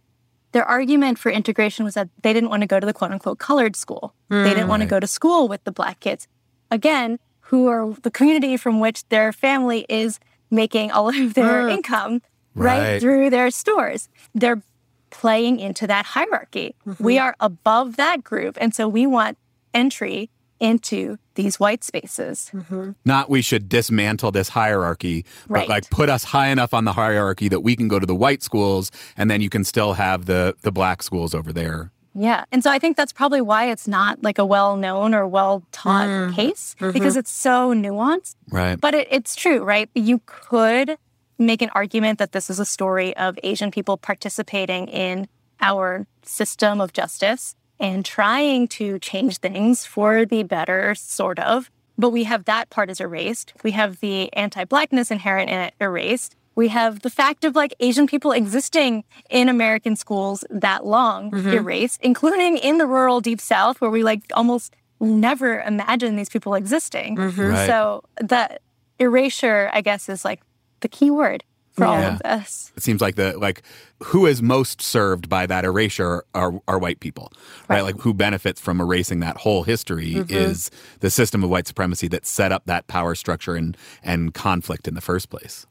[0.51, 3.39] Their argument for integration was that they didn't want to go to the quote unquote
[3.39, 4.13] colored school.
[4.29, 6.27] Mm, they didn't want to go to school with the Black kids.
[6.69, 11.73] Again, who are the community from which their family is making all of their mm.
[11.73, 12.21] income
[12.55, 12.79] right.
[12.79, 14.09] right through their stores.
[14.33, 14.61] They're
[15.09, 16.75] playing into that hierarchy.
[16.87, 17.03] Mm-hmm.
[17.03, 18.57] We are above that group.
[18.59, 19.37] And so we want
[19.73, 20.29] entry
[20.63, 22.49] into these white spaces.
[22.53, 22.91] Mm-hmm.
[23.03, 25.69] Not we should dismantle this hierarchy, but right.
[25.69, 28.41] like put us high enough on the hierarchy that we can go to the white
[28.41, 31.91] schools and then you can still have the the black schools over there.
[32.15, 32.45] Yeah.
[32.51, 35.63] And so I think that's probably why it's not like a well known or well
[35.73, 36.33] taught mm.
[36.33, 36.91] case mm-hmm.
[36.91, 38.35] because it's so nuanced.
[38.49, 38.79] Right.
[38.79, 39.89] But it, it's true, right?
[39.95, 40.97] You could
[41.37, 45.27] make an argument that this is a story of Asian people participating in
[45.59, 51.69] our system of justice and trying to change things for the better, sort of.
[51.97, 53.53] But we have that part is erased.
[53.61, 56.35] We have the anti Blackness inherent in it erased.
[56.55, 61.49] We have the fact of like Asian people existing in American schools that long mm-hmm.
[61.49, 66.53] erased, including in the rural deep South where we like almost never imagine these people
[66.53, 67.17] existing.
[67.17, 67.41] Mm-hmm.
[67.41, 67.67] Right.
[67.67, 68.59] So the
[68.97, 70.41] erasure, I guess, is like
[70.79, 71.89] the key word for yeah.
[71.89, 72.71] all of this.
[72.75, 73.63] It seems like the like
[74.03, 77.31] who is most served by that erasure are, are white people,
[77.67, 77.77] right.
[77.77, 77.83] right?
[77.83, 80.33] Like who benefits from erasing that whole history mm-hmm.
[80.33, 84.87] is the system of white supremacy that set up that power structure and and conflict
[84.87, 85.65] in the first place.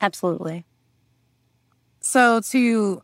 [0.00, 0.64] Absolutely.
[2.00, 3.02] So to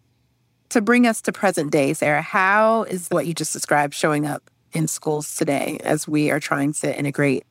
[0.68, 4.50] to bring us to present day, Sarah, how is what you just described showing up
[4.72, 7.44] in schools today as we are trying to integrate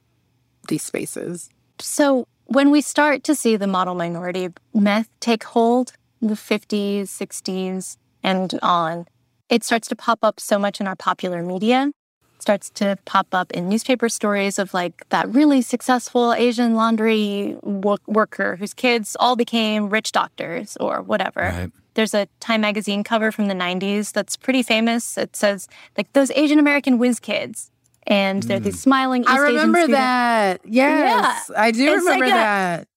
[0.67, 1.49] these spaces?
[1.79, 7.03] So when we start to see the model minority myth take hold in the 50s,
[7.03, 9.05] 60s, and on,
[9.49, 11.91] it starts to pop up so much in our popular media.
[12.35, 17.57] It starts to pop up in newspaper stories of like that really successful Asian laundry
[17.61, 21.41] wo- worker whose kids all became rich doctors or whatever.
[21.41, 21.71] Right.
[21.93, 25.17] There's a Time magazine cover from the 90s that's pretty famous.
[25.17, 27.71] It says, like, those Asian American whiz kids
[28.07, 28.79] and they're these mm.
[28.79, 30.61] smiling East I remember Asian that.
[30.65, 31.59] Yes, yeah.
[31.59, 32.87] I do it's remember like that.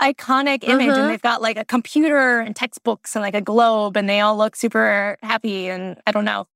[0.00, 1.00] Iconic image, uh-huh.
[1.00, 4.36] and they've got like a computer and textbooks and like a globe, and they all
[4.36, 5.68] look super happy.
[5.68, 6.46] And I don't know.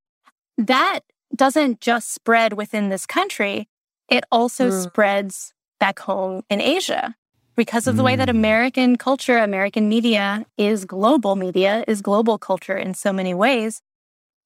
[0.59, 1.01] That
[1.35, 3.69] doesn't just spread within this country,
[4.09, 4.83] it also mm.
[4.83, 7.17] spreads back home in Asia
[7.57, 8.33] because of the way that mm.
[8.33, 13.83] American culture, American media is global media, is global culture in so many ways.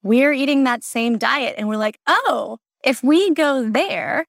[0.02, 4.26] We're eating that same diet and we're like, oh, if we go there,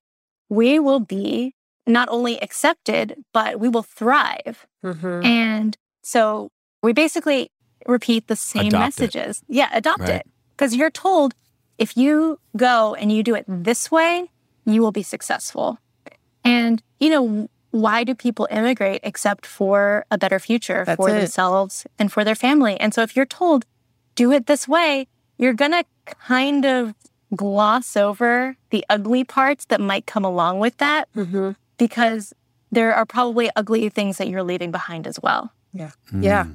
[0.50, 1.54] we will be
[1.86, 4.68] not only accepted, but we will thrive.
[4.84, 5.26] Mm-hmm.
[5.26, 7.52] And so we basically
[7.86, 9.44] repeat the same adopt messages.
[9.48, 9.56] It.
[9.56, 10.10] Yeah, adopt right.
[10.10, 10.28] it.
[10.52, 11.34] Because you're told
[11.78, 14.32] if you go and you do it this way,
[14.66, 15.78] you will be successful.
[16.44, 21.14] And, you know, why do people immigrate except for a better future That's for it.
[21.14, 22.78] themselves and for their family?
[22.80, 23.66] And so if you're told,
[24.16, 26.96] do it this way, you're going to kind of
[27.36, 31.52] gloss over the ugly parts that might come along with that mm-hmm.
[31.78, 32.34] because
[32.72, 35.52] there are probably ugly things that you're leaving behind as well.
[35.74, 35.92] Yeah.
[36.12, 36.24] Mm.
[36.24, 36.46] Yeah.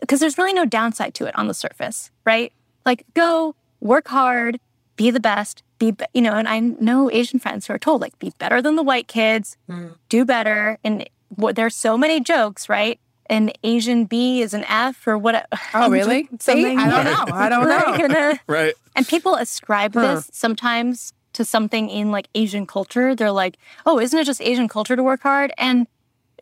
[0.00, 2.52] Because there's really no downside to it on the surface, right?
[2.86, 4.60] Like, go work hard,
[4.96, 8.18] be the best, be, you know, and I know Asian friends who are told, like,
[8.18, 9.94] be better than the white kids, mm.
[10.08, 10.78] do better.
[10.84, 13.00] And there's so many jokes, right?
[13.28, 15.46] An Asian B is an F or what?
[15.74, 16.28] Oh, really?
[16.40, 16.78] Something.
[16.78, 17.34] I don't know.
[17.34, 18.34] I don't know.
[18.46, 18.74] right.
[18.96, 20.14] And people ascribe huh.
[20.14, 23.14] this sometimes to something in like Asian culture.
[23.14, 25.52] They're like, oh, isn't it just Asian culture to work hard?
[25.58, 25.86] And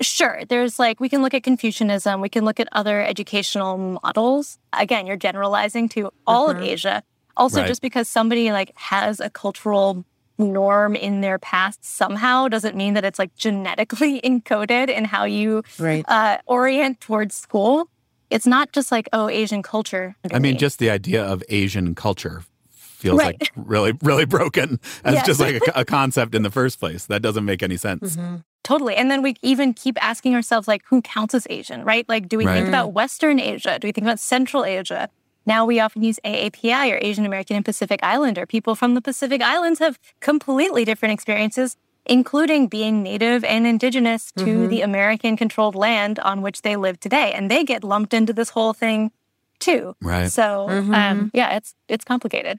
[0.01, 4.59] sure, there's like, we can look at Confucianism, we can look at other educational models.
[4.73, 6.59] Again, you're generalizing to all mm-hmm.
[6.59, 7.03] of Asia.
[7.37, 7.67] Also, right.
[7.67, 10.05] just because somebody like has a cultural
[10.39, 15.63] norm in their past somehow doesn't mean that it's like genetically encoded in how you
[15.79, 16.05] right.
[16.09, 17.89] uh, orient towards school.
[18.29, 20.17] It's not just like, oh, Asian culture.
[20.33, 23.37] I mean, just the idea of Asian culture feels right.
[23.41, 25.27] like really, really broken as yes.
[25.27, 27.07] just like a, a, concept in the first place.
[27.07, 28.17] That doesn't make any sense.
[28.17, 28.37] Mm-hmm.
[28.65, 28.97] Totally.
[28.97, 32.09] And then we even keep asking ourselves, like, who counts as Asian, right?
[32.09, 32.55] Like, do we right.
[32.55, 33.79] think about Western Asia?
[33.79, 35.09] Do we think about Central Asia?
[35.47, 38.47] Now we often use AAPI or Asian American and Pacific Islander.
[38.47, 44.45] People from the Pacific Islands have completely different experiences, including being native and indigenous to
[44.45, 44.69] mm-hmm.
[44.69, 47.33] the American controlled land on which they live today.
[47.33, 49.13] And they get lumped into this whole thing
[49.61, 49.95] too.
[50.03, 50.31] Right.
[50.31, 50.95] So mm-hmm.
[50.95, 52.59] um, yeah, it's it's complicated.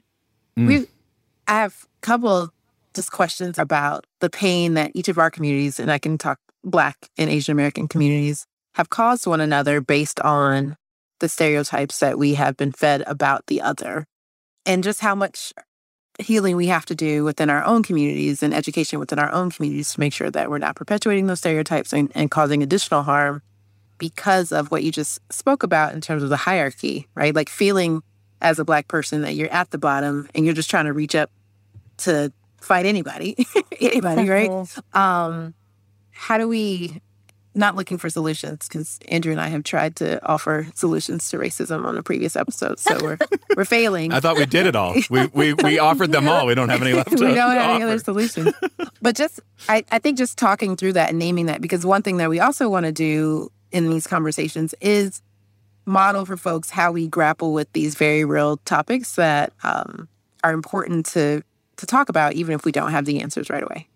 [0.58, 0.66] Mm.
[0.66, 0.86] We
[1.46, 2.50] I have a couple
[2.94, 6.96] just questions about the pain that each of our communities, and I can talk Black
[7.16, 10.76] and Asian American communities, have caused one another based on
[11.20, 14.06] the stereotypes that we have been fed about the other
[14.66, 15.52] and just how much
[16.20, 19.92] healing we have to do within our own communities and education within our own communities
[19.92, 23.40] to make sure that we're not perpetuating those stereotypes and, and causing additional harm
[23.98, 27.34] because of what you just spoke about in terms of the hierarchy, right?
[27.34, 28.02] Like feeling
[28.40, 31.14] as a Black person that you're at the bottom and you're just trying to reach
[31.14, 31.30] up
[31.98, 33.36] to fight anybody,
[33.80, 34.50] anybody, right?
[34.92, 35.54] Um,
[36.10, 37.00] how do we
[37.58, 41.84] not looking for solutions because Andrew and I have tried to offer solutions to racism
[41.84, 43.18] on a previous episode, so we're
[43.56, 44.12] we're failing.
[44.12, 44.94] I thought we did it all.
[45.10, 46.46] We we, we offered them all.
[46.46, 47.10] We don't have any left.
[47.10, 48.52] we don't have any other solutions.
[49.00, 52.16] But just I, I think just talking through that and naming that because one thing
[52.16, 55.22] that we also want to do in these conversations is
[55.86, 60.08] model for folks how we grapple with these very real topics that um,
[60.42, 61.42] are important to
[61.76, 63.88] to talk about, even if we don't have the answers right away.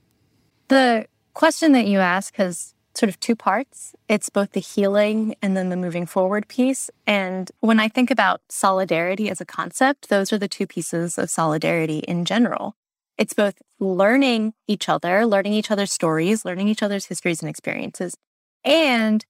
[0.69, 3.95] The question that you ask has sort of two parts.
[4.09, 6.91] It's both the healing and then the moving forward piece.
[7.07, 11.31] And when I think about solidarity as a concept, those are the two pieces of
[11.31, 12.77] solidarity in general.
[13.19, 18.17] It's both learning each other, learning each other's stories, learning each other's histories and experiences,
[18.65, 19.25] and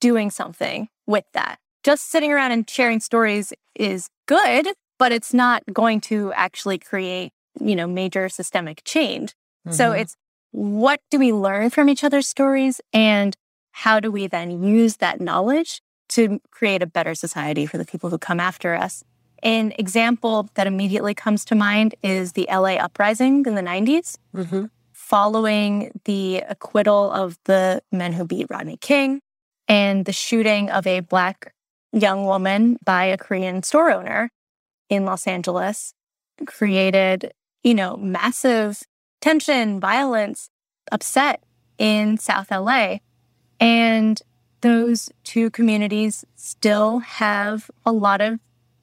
[0.00, 1.58] doing something with that.
[1.82, 7.32] Just sitting around and sharing stories is good, but it's not going to actually create,
[7.60, 9.34] you know, major systemic change.
[9.66, 9.72] Mm-hmm.
[9.72, 10.16] So it's
[10.50, 13.36] what do we learn from each other's stories and
[13.72, 18.10] how do we then use that knowledge to create a better society for the people
[18.10, 19.04] who come after us
[19.42, 24.66] an example that immediately comes to mind is the LA uprising in the 90s, mm-hmm.
[24.92, 29.20] following the acquittal of the men who beat Rodney King
[29.68, 31.54] and the shooting of a Black
[31.92, 34.30] young woman by a Korean store owner
[34.88, 35.94] in Los Angeles
[36.46, 37.32] created,
[37.62, 38.82] you know, massive
[39.20, 40.50] tension, violence,
[40.90, 41.42] upset
[41.78, 42.98] in South LA.
[43.60, 44.20] And
[44.60, 48.40] those two communities still have a lot of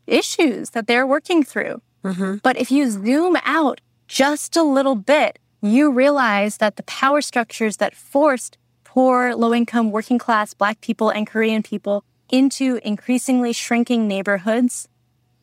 [0.08, 1.82] issues that they're working through.
[2.04, 2.36] Mm-hmm.
[2.44, 7.78] But if you zoom out just a little bit, you realize that the power structures
[7.78, 14.08] that forced poor, low income, working class Black people and Korean people into increasingly shrinking
[14.08, 14.88] neighborhoods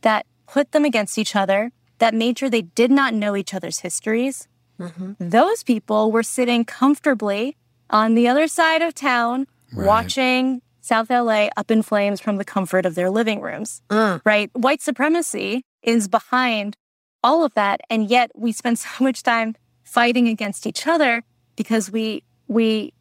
[0.03, 3.81] that put them against each other, that made sure they did not know each other's
[3.81, 4.49] histories,
[4.81, 5.29] Mm-hmm.
[5.29, 7.57] Those people were sitting comfortably
[7.91, 9.87] on the other side of town right.
[9.87, 13.83] watching South LA up in flames from the comfort of their living rooms.
[13.89, 14.21] Mm.
[14.25, 14.51] Right?
[14.55, 16.77] White supremacy is behind
[17.23, 19.55] all of that and yet we spend so much time
[19.85, 21.23] fighting against each other
[21.57, 22.93] because we we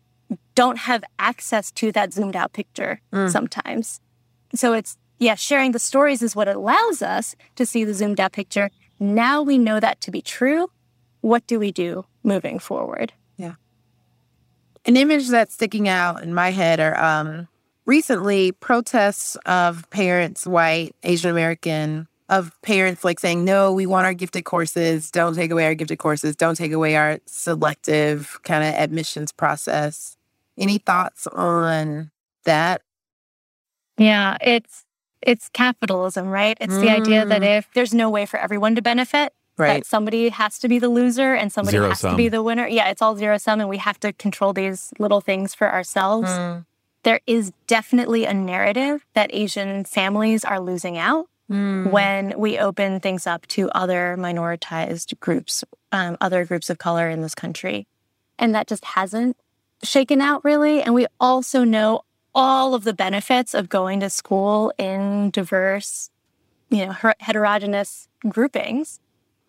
[0.56, 3.30] don't have access to that zoomed out picture mm.
[3.30, 4.00] sometimes.
[4.54, 8.34] So it's yeah, sharing the stories is what allows us to see the zoomed out
[8.34, 8.72] picture.
[9.00, 10.70] Now we know that to be true
[11.22, 13.14] what do we do moving forward?
[13.38, 13.56] Yeah.
[14.86, 17.48] An image that's sticking out in my head are um,
[17.86, 24.14] recently protests of parents, white, Asian American, of parents like saying, no, we want our
[24.14, 25.12] gifted courses.
[25.12, 26.36] Don't take away our gifted courses.
[26.36, 30.16] Don't take away our selective kind of admissions process.
[30.58, 32.10] Any thoughts on
[32.46, 32.82] that?
[33.98, 34.86] Yeah, it's
[35.22, 36.58] it's capitalism, right?
[36.60, 36.82] It's mm.
[36.82, 37.58] the idea that mm.
[37.58, 39.84] if there's no way for everyone to benefit, Right.
[39.84, 42.12] That somebody has to be the loser and somebody zero has sum.
[42.12, 42.68] to be the winner.
[42.68, 46.30] Yeah, it's all zero sum, and we have to control these little things for ourselves.
[46.30, 46.66] Mm.
[47.04, 51.92] There is definitely a narrative that Asian families are losing out mm.
[51.92, 57.22] when we open things up to other minoritized groups, um, other groups of color in
[57.22, 57.88] this country.
[58.40, 59.38] And that just hasn't
[59.84, 60.82] shaken out really.
[60.82, 62.02] And we also know
[62.34, 66.10] all of the benefits of going to school in diverse,
[66.70, 69.00] you know, heterogeneous groupings,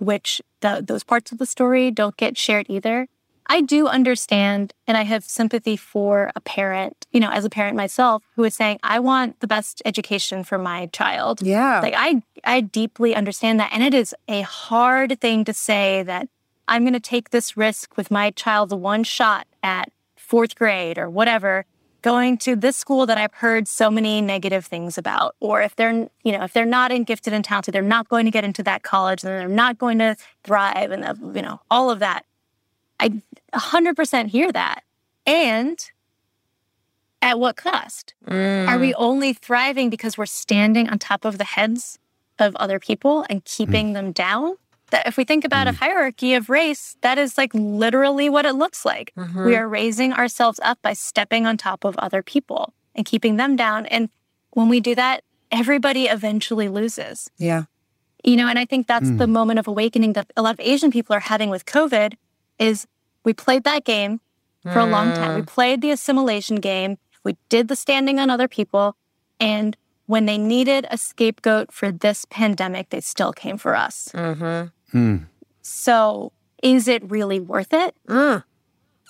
[0.02, 3.08] which the, those parts of the story don't get shared either.
[3.46, 7.76] I do understand and I have sympathy for a parent, you know, as a parent
[7.76, 11.42] myself who is saying, I want the best education for my child.
[11.42, 11.80] Yeah.
[11.80, 13.70] Like I I deeply understand that.
[13.72, 16.28] And it is a hard thing to say that
[16.68, 21.66] I'm gonna take this risk with my child's one shot at fourth grade or whatever,
[22.02, 25.34] going to this school that I've heard so many negative things about.
[25.40, 28.24] Or if they're, you know, if they're not in gifted and talented, they're not going
[28.24, 31.90] to get into that college and they're not going to thrive and, you know, all
[31.90, 32.24] of that
[33.02, 33.20] I
[33.52, 34.84] 100% hear that.
[35.26, 35.90] And
[37.20, 38.14] at what cost?
[38.26, 38.68] Mm.
[38.68, 41.98] Are we only thriving because we're standing on top of the heads
[42.38, 43.94] of other people and keeping mm.
[43.94, 44.56] them down?
[44.92, 45.70] That if we think about mm.
[45.70, 49.12] a hierarchy of race, that is like literally what it looks like.
[49.16, 49.44] Mm-hmm.
[49.44, 53.56] We are raising ourselves up by stepping on top of other people and keeping them
[53.56, 53.86] down.
[53.86, 54.08] And
[54.50, 57.30] when we do that, everybody eventually loses.
[57.38, 57.64] Yeah.
[58.22, 59.30] You know, and I think that's the mm.
[59.30, 62.14] moment of awakening that a lot of Asian people are having with COVID
[62.58, 62.86] is
[63.24, 64.20] we played that game
[64.62, 65.34] for a long time.
[65.34, 65.46] We mm.
[65.46, 66.98] played the assimilation game.
[67.24, 68.96] We did the standing on other people.
[69.40, 69.76] And
[70.06, 74.08] when they needed a scapegoat for this pandemic, they still came for us.
[74.14, 74.68] Mm-hmm.
[74.92, 75.26] Mm.
[75.62, 76.32] So
[76.62, 77.94] is it really worth it?
[78.08, 78.44] Mm.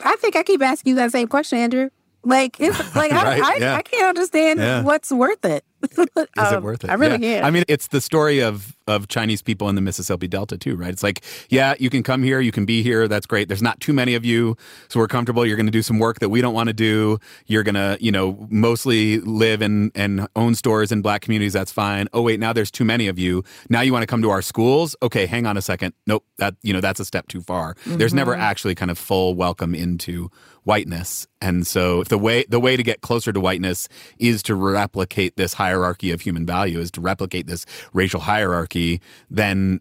[0.05, 1.91] I think I keep asking you that same question, Andrew.
[2.25, 3.43] Like, it's like right?
[3.43, 3.77] I, I, yeah.
[3.77, 4.83] I, can't understand yeah.
[4.83, 5.65] what's worth it.
[5.97, 6.91] Is um, it worth it?
[6.91, 7.35] I really yeah.
[7.35, 7.47] can't.
[7.47, 10.91] I mean, it's the story of of Chinese people in the Mississippi Delta too, right?
[10.91, 13.49] It's like, yeah, you can come here, you can be here, that's great.
[13.49, 14.57] There's not too many of you,
[14.89, 15.47] so we're comfortable.
[15.47, 17.19] You're going to do some work that we don't want to do.
[17.47, 21.53] You're going to, you know, mostly live and and own stores in black communities.
[21.53, 22.09] That's fine.
[22.13, 23.45] Oh wait, now there's too many of you.
[23.69, 24.97] Now you want to come to our schools?
[25.03, 25.95] Okay, hang on a second.
[26.07, 27.75] Nope, that you know that's a step too far.
[27.75, 27.99] Mm-hmm.
[27.99, 28.43] There's never mm-hmm.
[28.43, 30.31] actually kind of full welcome into
[30.65, 31.27] whiteness.
[31.41, 35.55] And so the way the way to get closer to whiteness is to replicate this
[35.73, 39.01] hierarchy of human value, is to replicate this racial hierarchy,
[39.31, 39.81] then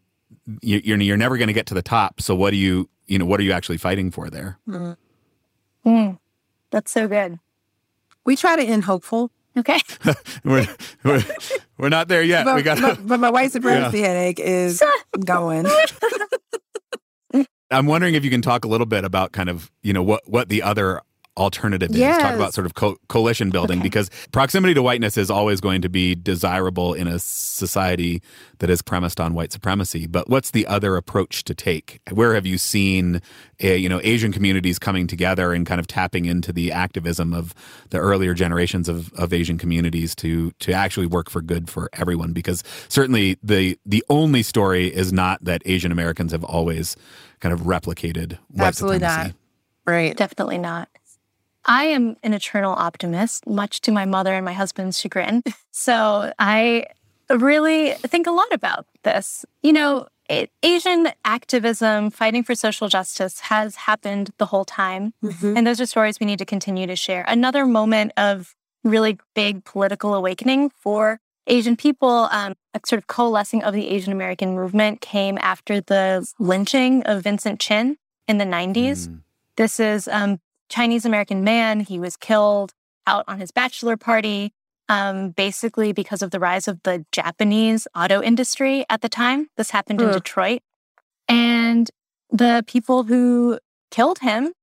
[0.61, 2.21] you're you're never going to get to the top.
[2.21, 4.57] So what do you you know what are you actually fighting for there?
[4.67, 4.97] Mm.
[5.85, 6.19] Mm.
[6.71, 7.39] That's so good.
[8.25, 9.31] We try to end hopeful.
[9.57, 9.79] Okay.
[10.45, 10.65] we're,
[11.03, 11.23] we're,
[11.77, 12.45] we're not there yet.
[12.45, 14.07] But, we got but, but, my white supremacy yeah.
[14.07, 14.81] headache is
[15.25, 15.67] going.
[17.69, 20.21] I'm wondering if you can talk a little bit about kind of, you know, what
[20.29, 21.01] what the other
[21.37, 22.17] alternative yes.
[22.17, 22.23] is.
[22.23, 23.83] Talk about sort of co- coalition building okay.
[23.83, 28.21] because proximity to whiteness is always going to be desirable in a society
[28.59, 30.07] that is premised on white supremacy.
[30.07, 32.01] But what's the other approach to take?
[32.11, 33.21] Where have you seen,
[33.63, 37.53] uh, you know, Asian communities coming together and kind of tapping into the activism of
[37.89, 42.33] the earlier generations of, of Asian communities to to actually work for good for everyone?
[42.33, 46.97] Because certainly the the only story is not that Asian Americans have always
[47.39, 49.29] kind of replicated white Absolutely supremacy.
[49.29, 49.35] not.
[49.91, 50.15] Right.
[50.15, 50.89] Definitely not.
[51.65, 55.43] I am an eternal optimist, much to my mother and my husband's chagrin.
[55.73, 56.87] So I
[57.29, 59.45] really think a lot about this.
[59.63, 65.13] You know, it, Asian activism, fighting for social justice has happened the whole time.
[65.23, 65.57] Mm-hmm.
[65.57, 67.23] And those are stories we need to continue to share.
[67.27, 68.53] Another moment of
[68.83, 74.13] really big political awakening for Asian people, um, a sort of coalescing of the Asian
[74.13, 77.97] American movement came after the lynching of Vincent Chin
[78.27, 79.07] in the 90s.
[79.07, 79.21] Mm.
[79.57, 80.39] This is um,
[80.71, 81.81] Chinese American man.
[81.81, 82.73] He was killed
[83.05, 84.53] out on his bachelor party,
[84.89, 89.49] um, basically because of the rise of the Japanese auto industry at the time.
[89.57, 90.61] This happened in Detroit.
[91.27, 91.89] And
[92.29, 93.59] the people who
[93.91, 94.53] killed him,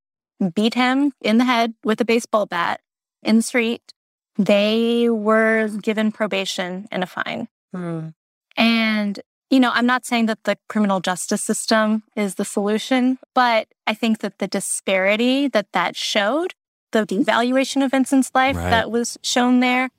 [0.54, 2.80] beat him in the head with a baseball bat
[3.22, 3.92] in the street,
[4.36, 7.48] they were given probation and a fine.
[7.74, 8.14] Mm.
[8.56, 9.20] And
[9.50, 13.94] you know, I'm not saying that the criminal justice system is the solution, but I
[13.94, 16.54] think that the disparity that that showed,
[16.90, 18.70] the devaluation of Vincent's life right.
[18.70, 19.90] that was shown there,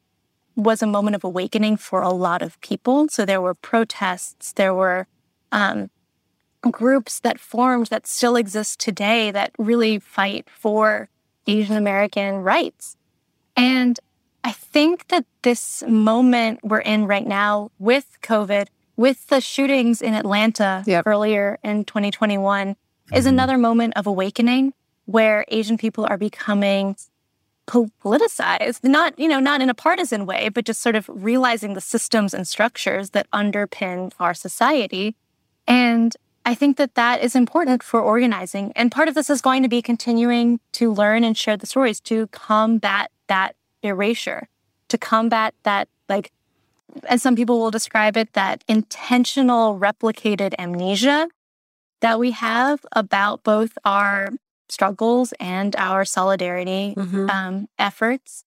[0.55, 3.07] was a moment of awakening for a lot of people.
[3.09, 5.07] So there were protests, there were
[5.51, 5.89] um,
[6.61, 11.09] groups that formed that still exist today that really fight for
[11.47, 12.97] Asian American rights.
[13.55, 13.99] And
[14.43, 18.67] I think that this moment we're in right now with COVID
[18.99, 21.07] with the shootings in Atlanta yep.
[21.07, 23.15] earlier in 2021 mm-hmm.
[23.15, 24.73] is another moment of awakening
[25.05, 26.97] where Asian people are becoming
[27.65, 31.81] politicized, not, you know, not in a partisan way, but just sort of realizing the
[31.81, 35.15] systems and structures that underpin our society.
[35.65, 36.13] And
[36.45, 38.73] I think that that is important for organizing.
[38.75, 42.01] And part of this is going to be continuing to learn and share the stories
[42.01, 44.49] to combat that erasure,
[44.89, 46.33] to combat that like
[47.05, 51.27] as some people will describe it, that intentional replicated amnesia
[52.01, 54.29] that we have about both our
[54.69, 57.29] struggles and our solidarity mm-hmm.
[57.29, 58.43] um, efforts.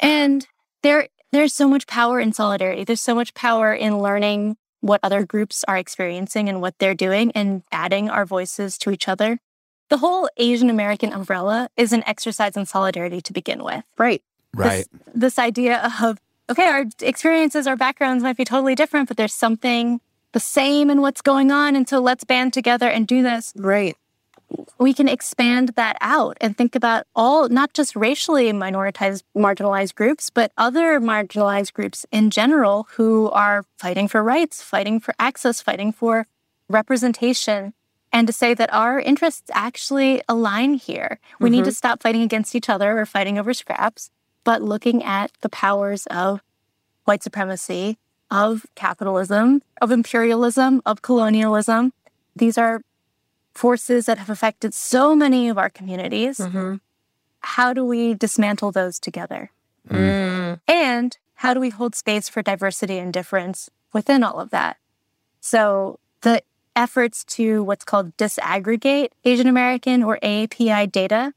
[0.00, 0.46] And
[0.82, 2.84] there there's so much power in solidarity.
[2.84, 7.32] There's so much power in learning what other groups are experiencing and what they're doing
[7.32, 9.38] and adding our voices to each other.
[9.88, 13.82] The whole Asian American umbrella is an exercise in solidarity to begin with.
[13.98, 14.22] Right.
[14.54, 14.86] Right.
[14.92, 16.20] This, this idea of,
[16.50, 20.00] okay, our experiences, our backgrounds might be totally different, but there's something
[20.32, 21.76] the same in what's going on.
[21.76, 23.52] And so let's band together and do this.
[23.56, 23.96] Right.
[24.78, 30.30] We can expand that out and think about all, not just racially minoritized, marginalized groups,
[30.30, 35.92] but other marginalized groups in general who are fighting for rights, fighting for access, fighting
[35.92, 36.26] for
[36.68, 37.72] representation
[38.12, 41.18] and to say that our interests actually align here.
[41.40, 41.56] We mm-hmm.
[41.56, 44.10] need to stop fighting against each other or fighting over scraps
[44.44, 46.40] but looking at the powers of
[47.04, 47.98] white supremacy,
[48.30, 51.92] of capitalism, of imperialism, of colonialism.
[52.34, 52.82] These are
[53.54, 56.38] forces that have affected so many of our communities.
[56.38, 56.76] Mm-hmm.
[57.40, 59.50] How do we dismantle those together?
[59.88, 60.60] Mm.
[60.66, 64.78] And how do we hold space for diversity and difference within all of that?
[65.40, 66.42] So the
[66.74, 71.34] efforts to what's called disaggregate Asian American or AAPI data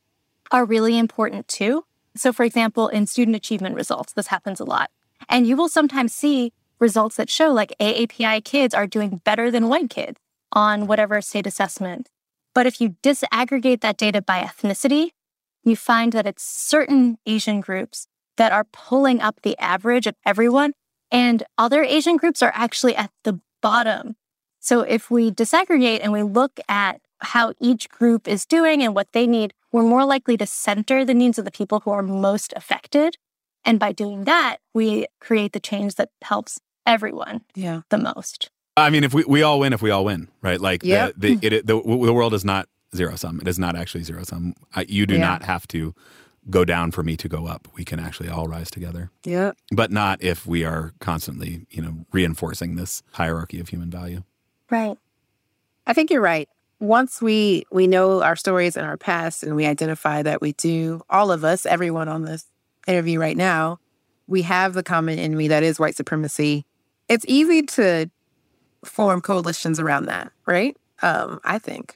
[0.50, 1.86] are really important too.
[2.18, 4.92] So, for example, in student achievement results, this happens a lot.
[5.30, 9.70] And you will sometimes see results that show like AAPI kids are doing better than
[9.70, 10.20] white kids
[10.52, 12.10] on whatever state assessment.
[12.54, 15.12] But if you disaggregate that data by ethnicity,
[15.64, 18.08] you find that it's certain Asian groups
[18.38, 20.74] that are pulling up the average of everyone,
[21.12, 24.16] and other Asian groups are actually at the bottom.
[24.60, 29.12] So if we disaggregate and we look at how each group is doing and what
[29.12, 32.54] they need, we're more likely to center the needs of the people who are most
[32.56, 33.18] affected.
[33.66, 37.82] And by doing that, we create the change that helps everyone yeah.
[37.90, 38.50] the most.
[38.78, 40.62] I mean, if we, we all win, if we all win, right?
[40.62, 41.14] Like yep.
[41.18, 43.40] the, the, it, the, the world is not zero sum.
[43.42, 44.54] It is not actually zero sum.
[44.88, 45.22] You do yeah.
[45.22, 45.94] not have to
[46.50, 47.68] go down for me to go up.
[47.74, 49.12] We can actually all rise together.
[49.26, 49.52] Yeah.
[49.72, 54.24] But not if we are constantly, you know, reinforcing this hierarchy of human value.
[54.70, 54.98] Right.
[55.86, 56.48] I think you're right
[56.80, 61.02] once we we know our stories and our past and we identify that we do
[61.10, 62.46] all of us everyone on this
[62.88, 63.80] interview right now
[64.28, 66.66] we have the common enemy that is white supremacy
[67.10, 68.10] it's easy to
[68.86, 71.96] form coalitions around that right um, i think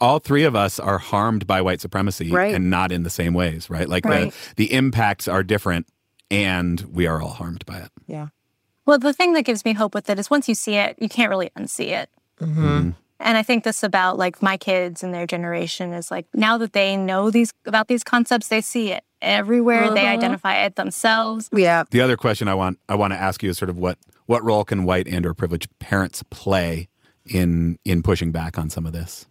[0.00, 2.54] all three of us are harmed by white supremacy right.
[2.54, 4.32] and not in the same ways right like right.
[4.56, 5.86] the the impacts are different
[6.30, 8.28] and we are all harmed by it yeah
[8.84, 11.08] well the thing that gives me hope with it is once you see it you
[11.08, 12.08] can't really unsee it
[12.40, 12.66] mm-hmm.
[12.66, 12.90] Mm-hmm.
[13.18, 16.72] And I think this about like my kids and their generation is like now that
[16.72, 19.84] they know these about these concepts, they see it everywhere.
[19.84, 19.94] Uh-huh.
[19.94, 21.48] They identify it themselves.
[21.52, 21.84] Yeah.
[21.90, 24.44] The other question I want I want to ask you is sort of what what
[24.44, 26.88] role can white and or privileged parents play
[27.24, 29.26] in in pushing back on some of this?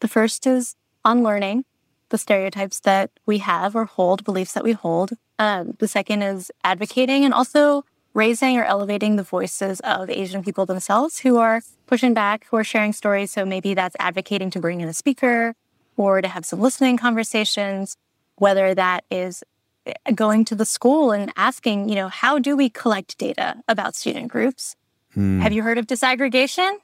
[0.00, 1.64] The first is unlearning
[2.10, 5.12] the stereotypes that we have or hold, beliefs that we hold.
[5.38, 10.66] Um, the second is advocating and also raising or elevating the voices of Asian people
[10.66, 13.32] themselves who are pushing back, who are sharing stories.
[13.32, 15.54] So maybe that's advocating to bring in a speaker
[15.96, 17.96] or to have some listening conversations,
[18.36, 19.42] whether that is
[19.86, 23.94] eh, going to the school and asking, you know, how do we collect data about
[23.94, 24.76] student groups?
[25.14, 25.40] Hmm.
[25.40, 26.78] Have you heard of disaggregation?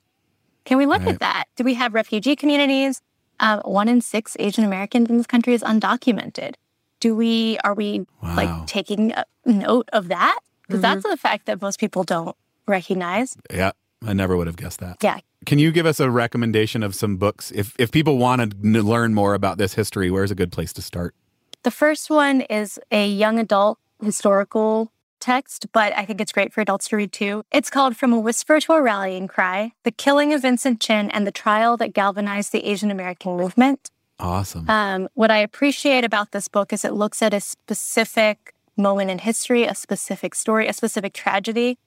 [0.65, 1.15] Can we look right.
[1.15, 1.45] at that?
[1.57, 3.01] Do we have refugee communities?
[3.41, 6.55] Um, one in six Asian Americans in this country is undocumented.
[7.01, 8.37] Do we, are we wow.
[8.37, 9.15] like taking
[9.47, 10.41] note of that?
[10.69, 11.01] Because mm-hmm.
[11.01, 13.37] that's the fact that most people don't recognize.
[13.51, 13.73] Yeah,
[14.07, 14.99] I never would have guessed that.
[15.03, 15.19] Yeah.
[15.47, 17.51] Can you give us a recommendation of some books?
[17.53, 20.83] If, if people want to learn more about this history, where's a good place to
[20.83, 21.15] start?
[21.63, 26.61] The first one is a young adult historical text, but I think it's great for
[26.61, 27.45] adults to read too.
[27.51, 31.27] It's called From a Whisper to a Rallying Cry The Killing of Vincent Chin and
[31.27, 33.91] the Trial That Galvanized the Asian American Movement.
[34.21, 34.69] Awesome.
[34.69, 39.19] Um, what I appreciate about this book is it looks at a specific moment in
[39.19, 41.79] history, a specific story, a specific tragedy.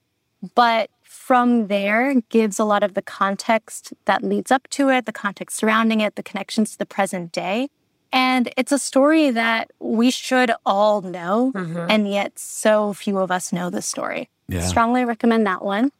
[0.55, 5.11] But from there gives a lot of the context that leads up to it, the
[5.11, 7.69] context surrounding it, the connections to the present day.
[8.13, 11.85] And it's a story that we should all know, mm-hmm.
[11.89, 14.29] and yet so few of us know the story.
[14.49, 14.65] Yeah.
[14.65, 15.91] Strongly recommend that one.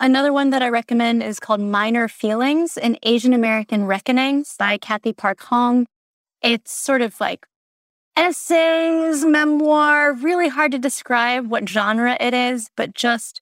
[0.00, 5.12] Another one that I recommend is called Minor Feelings An Asian American Reckonings by Cathy
[5.12, 5.86] Park Hong.
[6.42, 7.46] It's sort of like
[8.16, 13.40] essays, memoir, really hard to describe what genre it is, but just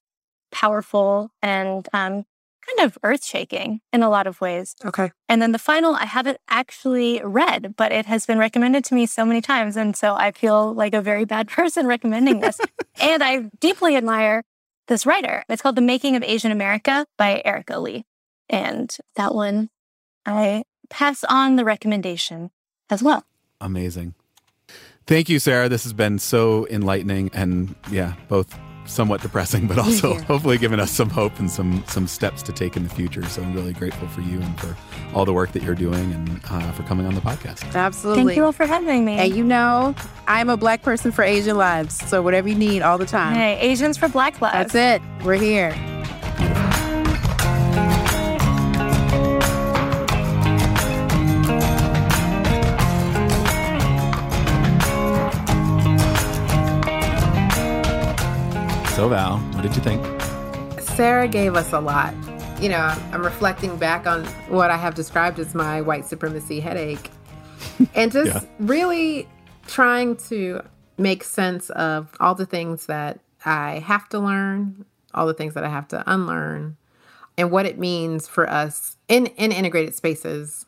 [0.50, 2.24] powerful and um,
[2.66, 4.74] kind of earth shaking in a lot of ways.
[4.84, 5.10] Okay.
[5.28, 9.06] And then the final, I haven't actually read, but it has been recommended to me
[9.06, 9.76] so many times.
[9.76, 12.60] And so I feel like a very bad person recommending this.
[13.00, 14.44] and I deeply admire
[14.88, 15.44] this writer.
[15.48, 18.04] It's called The Making of Asian America by Erika Lee.
[18.48, 19.70] And that one,
[20.26, 22.50] I pass on the recommendation
[22.90, 23.24] as well.
[23.60, 24.14] Amazing.
[25.06, 25.68] Thank you, Sarah.
[25.68, 30.22] This has been so enlightening and, yeah, both somewhat depressing, but also Yeah.
[30.22, 33.24] hopefully giving us some hope and some some steps to take in the future.
[33.26, 34.76] So I'm really grateful for you and for
[35.14, 37.74] all the work that you're doing and uh, for coming on the podcast.
[37.74, 38.24] Absolutely.
[38.24, 39.14] Thank you all for having me.
[39.18, 39.94] And you know,
[40.26, 41.96] I'm a black person for Asian lives.
[42.08, 43.34] So whatever you need all the time.
[43.36, 44.72] Hey, Asians for Black Lives.
[44.72, 45.24] That's it.
[45.24, 45.70] We're here.
[59.02, 60.00] So Val, what did you think?
[60.80, 62.14] Sarah gave us a lot.
[62.60, 67.10] You know, I'm, reflecting back on what I have described as my white supremacy headache
[67.96, 68.48] and just Yeah.
[68.60, 69.28] really
[69.66, 70.60] trying to
[70.98, 75.64] make sense of all the things that I have to learn, all the things that
[75.64, 76.76] I have to unlearn,
[77.36, 80.64] and what it means for us in, in integrated spaces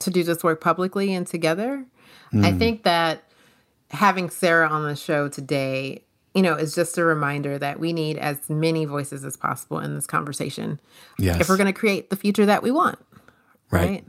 [0.00, 1.86] to do this work publicly and together.
[2.30, 2.58] I mm.
[2.58, 3.24] think that
[3.90, 6.03] having Sarah on the show today,
[6.34, 9.94] you know, is just a reminder that we need as many voices as possible in
[9.94, 10.80] this conversation
[11.18, 11.40] Yes.
[11.40, 12.98] if we're going to create the future that we want.
[13.70, 13.88] Right.
[13.88, 14.04] Right.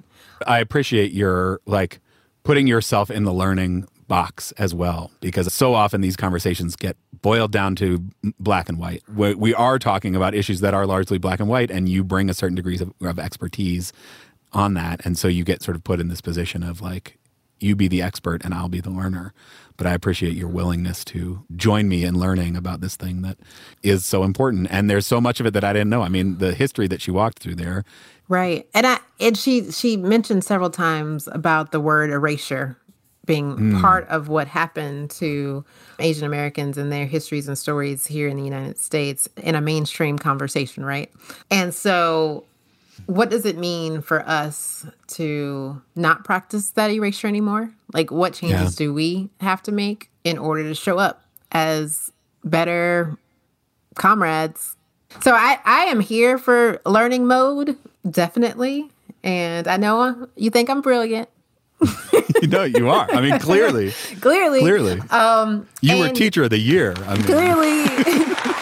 [0.47, 1.99] I appreciate your like
[2.43, 7.51] putting yourself in the learning box as well because so often these conversations get boiled
[7.51, 8.03] down to
[8.39, 9.01] black and white.
[9.13, 12.29] We, we are talking about issues that are largely black and white, and you bring
[12.29, 13.91] a certain degree of, of expertise
[14.53, 17.17] on that, and so you get sort of put in this position of like
[17.59, 19.33] you be the expert and I'll be the learner.
[19.77, 23.37] But I appreciate your willingness to join me in learning about this thing that
[23.83, 24.67] is so important.
[24.71, 26.01] And there's so much of it that I didn't know.
[26.01, 27.83] I mean, the history that she walked through there
[28.27, 28.67] Right.
[28.73, 32.77] And I and she she mentioned several times about the word erasure
[33.25, 33.81] being hmm.
[33.81, 35.65] part of what happened to
[35.97, 40.19] Asian Americans and their histories and stories here in the United States in a mainstream
[40.19, 41.11] conversation, right?
[41.49, 42.45] And so
[43.07, 47.71] what does it mean for us to not practice that erasure anymore?
[47.93, 52.11] Like what changes do we have to make in order to show up as
[52.43, 53.17] better
[53.95, 54.75] comrades.
[55.21, 57.77] So I, I am here for learning mode,
[58.09, 58.89] definitely.
[59.23, 61.29] And I know you think I'm brilliant.
[62.41, 63.09] you know you are.
[63.11, 63.91] I mean, clearly,
[64.21, 64.59] Clearly.
[64.59, 64.99] clearly.
[65.09, 66.93] Um, you were teacher of the year.
[67.05, 67.83] I mean, Clearly.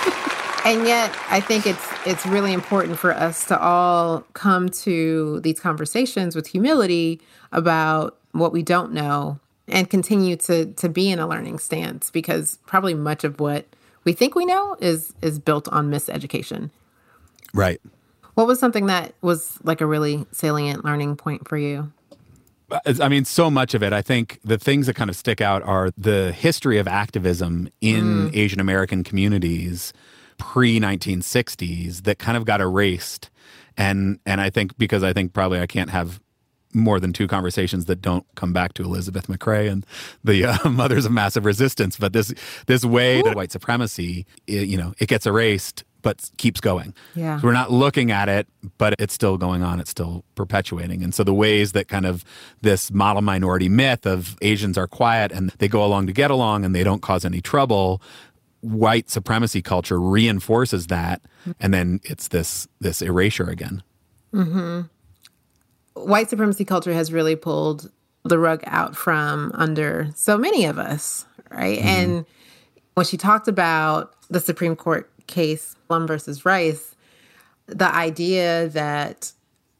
[0.65, 5.59] and yet I think it's it's really important for us to all come to these
[5.59, 11.27] conversations with humility about what we don't know and continue to to be in a
[11.27, 13.65] learning stance because probably much of what
[14.03, 16.69] we think we know is is built on miseducation.
[17.53, 17.81] right.
[18.35, 21.91] What was something that was like a really salient learning point for you?
[22.99, 23.93] I mean, so much of it.
[23.93, 28.31] I think the things that kind of stick out are the history of activism in
[28.31, 28.35] mm.
[28.35, 29.93] Asian American communities
[30.43, 33.29] pre 1960s that kind of got erased,
[33.77, 36.19] and and I think because I think probably I can't have
[36.73, 39.85] more than two conversations that don't come back to Elizabeth McRae and
[40.23, 41.95] the uh, mothers of massive resistance.
[41.95, 42.33] But this
[42.67, 46.93] this way that white supremacy, i you know, it gets erased but keeps going.
[47.15, 47.39] Yeah.
[47.39, 48.45] So we're not looking at it,
[48.77, 49.79] but it's still going on.
[49.79, 51.01] It's still perpetuating.
[51.01, 52.25] And so the ways that kind of
[52.61, 56.65] this model minority myth of Asians are quiet and they go along to get along
[56.65, 58.01] and they don't cause any trouble,
[58.63, 61.21] white supremacy culture reinforces that,
[61.59, 63.83] and then it's this this erasure again.
[64.33, 64.81] Mm-hmm.
[65.93, 67.91] white supremacy culture has really pulled
[68.23, 71.77] the rug out from under so many of us, right?
[71.77, 71.87] Mm-hmm.
[71.87, 72.25] And
[72.95, 76.95] when she talked about the Supreme Court case, Lum versus Rice,
[77.67, 79.33] the idea that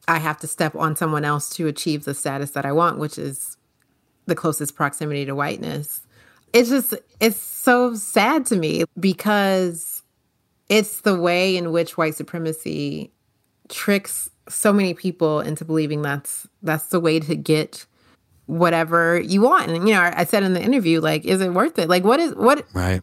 [0.07, 3.17] I have to step on someone else to achieve the status that I want, which
[3.17, 3.57] is
[4.25, 6.02] the closest proximity to whiteness.
[6.53, 10.03] It's just, it's so sad to me because
[10.69, 13.11] it's the way in which white supremacy
[13.69, 17.85] tricks so many people into believing that's that's the way to get
[18.45, 19.71] whatever you want.
[19.71, 21.89] And you know, I said in the interview, like, is it worth it?
[21.89, 23.01] Like, what is what Right.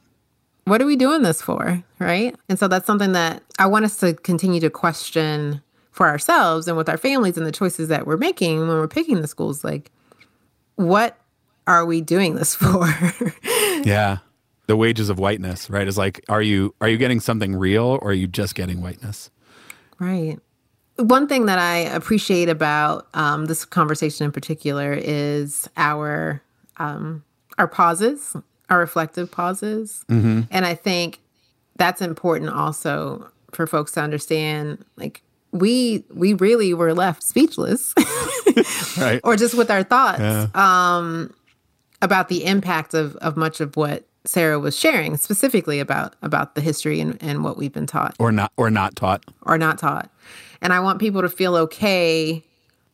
[0.64, 1.82] what are we doing this for?
[1.98, 2.34] Right.
[2.48, 6.76] And so that's something that I want us to continue to question for ourselves and
[6.76, 9.64] with our families and the choices that we're making when we're picking the schools.
[9.64, 9.90] Like,
[10.76, 11.18] what
[11.66, 12.86] are we doing this for?
[13.84, 14.18] Yeah.
[14.66, 15.88] The wages of whiteness, right?
[15.88, 19.30] Is like, are you are you getting something real or are you just getting whiteness?
[19.98, 20.38] Right.
[20.96, 26.42] One thing that I appreciate about um, this conversation in particular is our
[26.76, 27.24] um,
[27.58, 28.36] our pauses,
[28.68, 31.20] our reflective pauses, and I think
[31.76, 34.84] that's important also for folks to understand.
[34.96, 37.94] Like we we really were left speechless,
[38.98, 39.20] Right.
[39.24, 41.32] or just with our thoughts um,
[42.02, 46.60] about the impact of of much of what Sarah was sharing, specifically about about the
[46.60, 49.24] history and, and what we've been taught or not or not taught.
[49.42, 50.10] or not taught.
[50.62, 52.44] And I want people to feel okay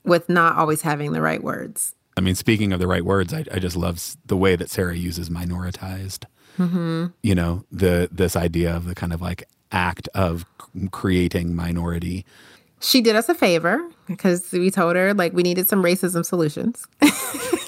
[0.04, 1.94] with not always having the right words.
[2.16, 4.96] I mean, speaking of the right words, I, I just love the way that Sarah
[4.96, 6.24] uses minoritized.
[6.58, 7.06] Mm-hmm.
[7.22, 10.46] You know, the this idea of the kind of like act of
[10.92, 12.24] creating minority.
[12.80, 16.86] She did us a favor because we told her like we needed some racism solutions.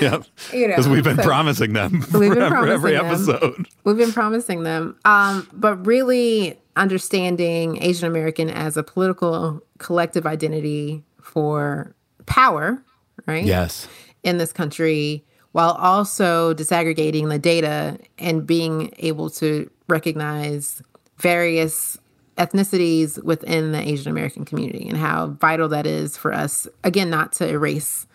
[0.00, 0.24] yep.
[0.50, 3.06] Because you know, we've been so promising them we've been promising every them.
[3.06, 3.68] episode.
[3.84, 4.96] We've been promising them.
[5.04, 11.94] Um, but really understanding Asian American as a political collective identity for
[12.26, 12.82] power,
[13.26, 13.44] right?
[13.44, 13.88] Yes.
[14.22, 20.82] In this country, while also disaggregating the data and being able to recognize
[21.18, 21.98] various
[22.36, 27.32] ethnicities within the Asian American community and how vital that is for us, again, not
[27.32, 28.06] to erase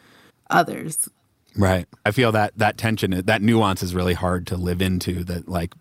[0.54, 1.10] others.
[1.56, 1.88] Right.
[2.06, 5.74] I feel that that tension, that nuance is really hard to live into, that like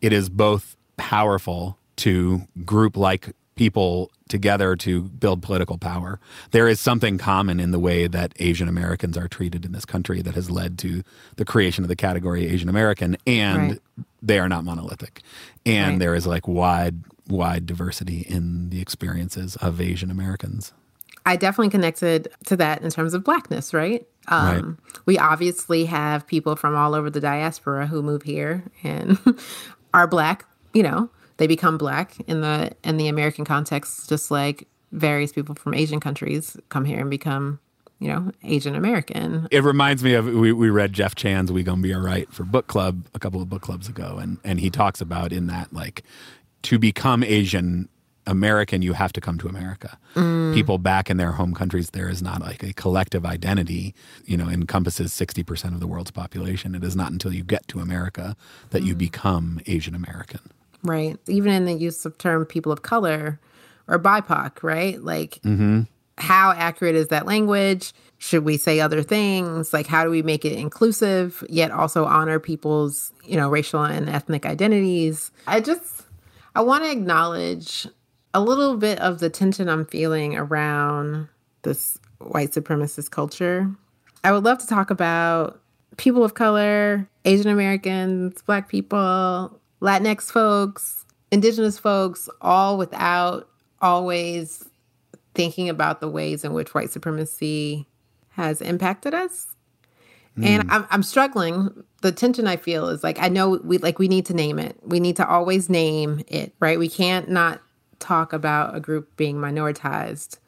[0.00, 6.18] it is both powerful to group like people together to build political power.
[6.52, 10.22] There is something common in the way that Asian Americans are treated in this country
[10.22, 11.02] that has led to
[11.36, 13.80] the creation of the category Asian American, and right.
[14.22, 15.22] they are not monolithic.
[15.66, 15.98] And right.
[15.98, 20.72] there is like wide, wide diversity in the experiences of Asian Americans.
[21.24, 24.06] I definitely connected to that in terms of blackness, right?
[24.28, 25.00] Um, right.
[25.06, 29.18] We obviously have people from all over the diaspora who move here and
[29.94, 34.68] are black, you know, they become black in the in the American context, just like
[34.92, 37.58] various people from Asian countries come here and become,
[37.98, 39.48] you know, Asian American.
[39.50, 42.66] It reminds me of we, we read Jeff Chan's "We Gonna Be Alright" for book
[42.66, 46.04] club a couple of book clubs ago, and and he talks about in that like
[46.62, 47.88] to become Asian
[48.26, 49.98] American, you have to come to America.
[50.14, 50.54] Mm.
[50.54, 53.94] People back in their home countries, there is not like a collective identity,
[54.24, 56.74] you know, encompasses 60% of the world's population.
[56.74, 58.36] It is not until you get to America
[58.70, 58.86] that mm.
[58.86, 60.40] you become Asian American
[60.82, 61.18] right?
[61.28, 63.40] Even in the use of term people of color
[63.88, 65.00] or BIPOC, right?
[65.02, 65.82] Like, mm-hmm.
[66.18, 67.92] how accurate is that language?
[68.18, 69.72] Should we say other things?
[69.72, 74.08] Like, how do we make it inclusive yet also honor people's, you know, racial and
[74.08, 75.30] ethnic identities?
[75.46, 76.02] I just,
[76.54, 77.88] I want to acknowledge
[78.34, 81.28] a little bit of the tension I'm feeling around
[81.62, 83.70] this white supremacist culture.
[84.24, 85.60] I would love to talk about
[85.96, 93.48] people of color, Asian Americans, Black people, Latinx folks, Indigenous folks, all without
[93.80, 94.68] always
[95.34, 97.86] thinking about the ways in which white supremacy
[98.30, 99.48] has impacted us.
[100.38, 100.46] Mm.
[100.46, 101.84] And I'm, I'm struggling.
[102.00, 104.76] The tension I feel is like I know we like we need to name it.
[104.82, 106.78] We need to always name it, right?
[106.78, 107.60] We can't not
[108.02, 110.38] talk about a group being minoritized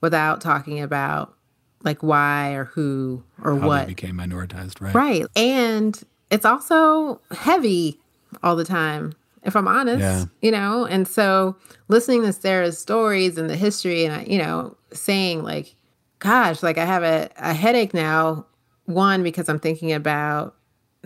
[0.00, 1.34] without talking about
[1.82, 4.94] like why or who or How what became minoritized, right?
[4.94, 5.26] Right.
[5.36, 6.00] And
[6.30, 8.00] it's also heavy
[8.42, 10.24] all the time, if I'm honest, yeah.
[10.42, 10.86] you know?
[10.86, 11.56] And so
[11.88, 15.74] listening to Sarah's stories and the history and, you know, saying like,
[16.18, 18.46] gosh, like I have a, a headache now.
[18.86, 20.56] One, because I'm thinking about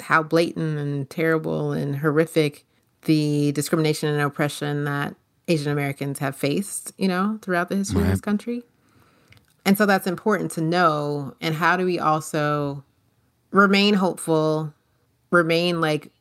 [0.00, 2.64] how blatant and terrible and horrific
[3.02, 5.14] the discrimination and oppression that
[5.48, 8.06] Asian Americans have faced, you know, throughout the history right.
[8.06, 8.62] of this country.
[9.64, 11.34] And so that's important to know.
[11.40, 12.84] And how do we also
[13.50, 14.72] remain hopeful,
[15.30, 16.12] remain like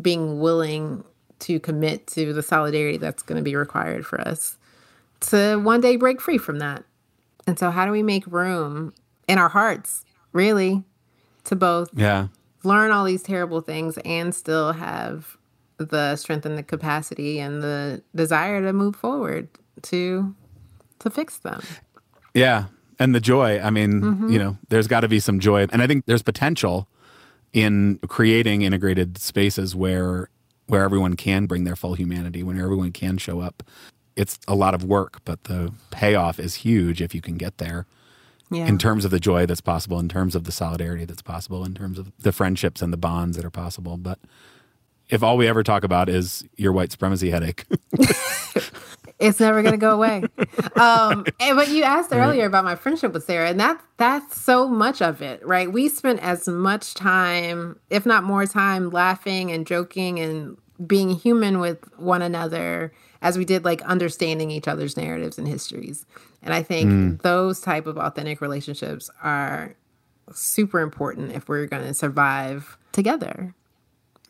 [0.00, 1.04] being willing
[1.40, 4.56] to commit to the solidarity that's going to be required for us
[5.20, 6.84] to one day break free from that.
[7.46, 8.94] And so, how do we make room
[9.28, 10.82] in our hearts, really,
[11.44, 12.28] to both yeah.
[12.62, 15.36] learn all these terrible things and still have
[15.78, 19.48] the strength and the capacity and the desire to move forward
[19.82, 20.34] to
[21.00, 21.62] to fix them?
[22.34, 22.66] Yeah,
[22.98, 23.60] and the joy.
[23.60, 24.30] I mean, mm-hmm.
[24.30, 26.88] you know, there's got to be some joy, and I think there's potential
[27.52, 30.28] in creating integrated spaces where
[30.66, 33.62] where everyone can bring their full humanity, when everyone can show up.
[34.16, 37.86] It's a lot of work, but the payoff is huge if you can get there.
[38.50, 38.66] Yeah.
[38.66, 41.74] In terms of the joy that's possible, in terms of the solidarity that's possible, in
[41.74, 43.96] terms of the friendships and the bonds that are possible.
[43.96, 44.18] But
[45.08, 47.64] if all we ever talk about is your white supremacy headache,
[49.20, 50.24] It's never going to go away.
[50.76, 54.68] um, and, but you asked earlier about my friendship with Sarah, and that that's so
[54.68, 55.72] much of it, right?
[55.72, 61.60] We spent as much time, if not more time, laughing and joking and being human
[61.60, 62.92] with one another
[63.22, 66.04] as we did like understanding each other's narratives and histories.
[66.42, 67.22] And I think mm.
[67.22, 69.76] those type of authentic relationships are
[70.32, 73.54] super important if we're going to survive together.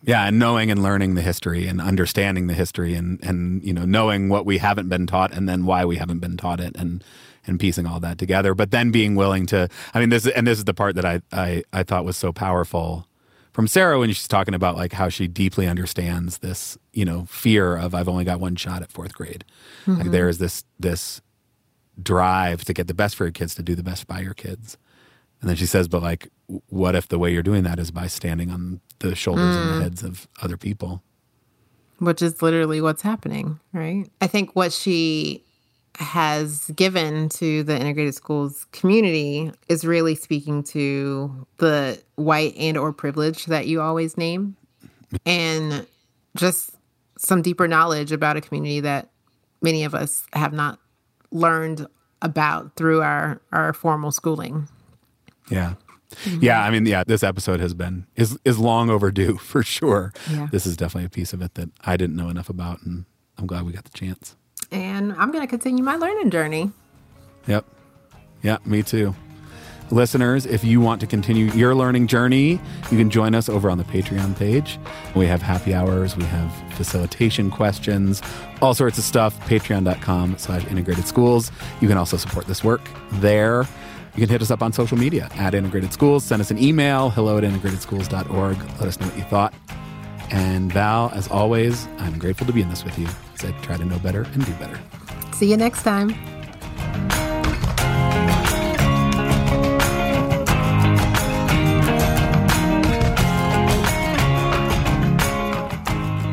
[0.06, 3.84] Yeah, and knowing and learning the history and understanding the history and and you know
[3.84, 7.02] knowing what we haven't been taught and then why we haven't been taught it and
[7.46, 8.54] and piecing all that together.
[8.54, 11.20] But then being willing to I mean this and this is the part that I
[11.32, 13.08] I, I thought was so powerful
[13.52, 17.76] from Sarah when she's talking about like how she deeply understands this, you know, fear
[17.76, 19.44] of I've only got one shot at fourth grade.
[19.86, 20.00] Mm-hmm.
[20.00, 21.22] Like there is this this
[22.02, 24.76] drive to get the best for your kids, to do the best by your kids
[25.44, 26.28] And then she says, but like,
[26.68, 29.72] what if the way you're doing that is by standing on the shoulders and the
[29.74, 29.82] mm.
[29.82, 31.02] heads of other people?
[31.98, 34.08] which is literally what's happening, right?
[34.20, 35.44] I think what she
[35.96, 42.92] has given to the integrated schools community is really speaking to the white and or
[42.92, 44.56] privilege that you always name
[45.24, 45.86] and
[46.36, 46.72] just
[47.16, 49.08] some deeper knowledge about a community that
[49.62, 50.80] many of us have not
[51.30, 51.86] learned
[52.22, 54.68] about through our our formal schooling.
[55.50, 55.74] Yeah.
[56.40, 60.12] Yeah, I mean, yeah, this episode has been is is long overdue for sure.
[60.30, 60.46] Yeah.
[60.50, 63.04] This is definitely a piece of it that I didn't know enough about, and
[63.36, 64.36] I'm glad we got the chance.
[64.70, 66.70] And I'm going to continue my learning journey.
[67.46, 67.64] Yep.
[68.42, 69.14] Yeah, me too.
[69.90, 72.52] Listeners, if you want to continue your learning journey,
[72.90, 74.78] you can join us over on the Patreon page.
[75.14, 78.22] We have happy hours, we have facilitation questions,
[78.62, 79.38] all sorts of stuff.
[79.46, 81.52] Patreon.com slash integrated schools.
[81.80, 82.80] You can also support this work
[83.12, 83.68] there.
[84.14, 86.22] You can hit us up on social media at Integrated Schools.
[86.22, 88.58] Send us an email, hello at integratedschools.org.
[88.58, 89.52] Let us know what you thought.
[90.30, 93.76] And Val, as always, I'm grateful to be in this with you as I try
[93.76, 94.78] to know better and do better.
[95.32, 96.14] See you next time.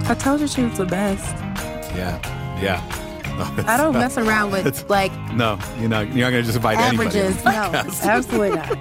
[0.07, 1.35] I told you she was the best.
[1.95, 2.19] Yeah.
[2.61, 3.10] Yeah.
[3.33, 6.07] Oh, I don't mess around with like No, you're not.
[6.09, 7.19] You're not going to just invite anybody.
[7.19, 7.43] averages.
[7.45, 8.77] No, absolutely not.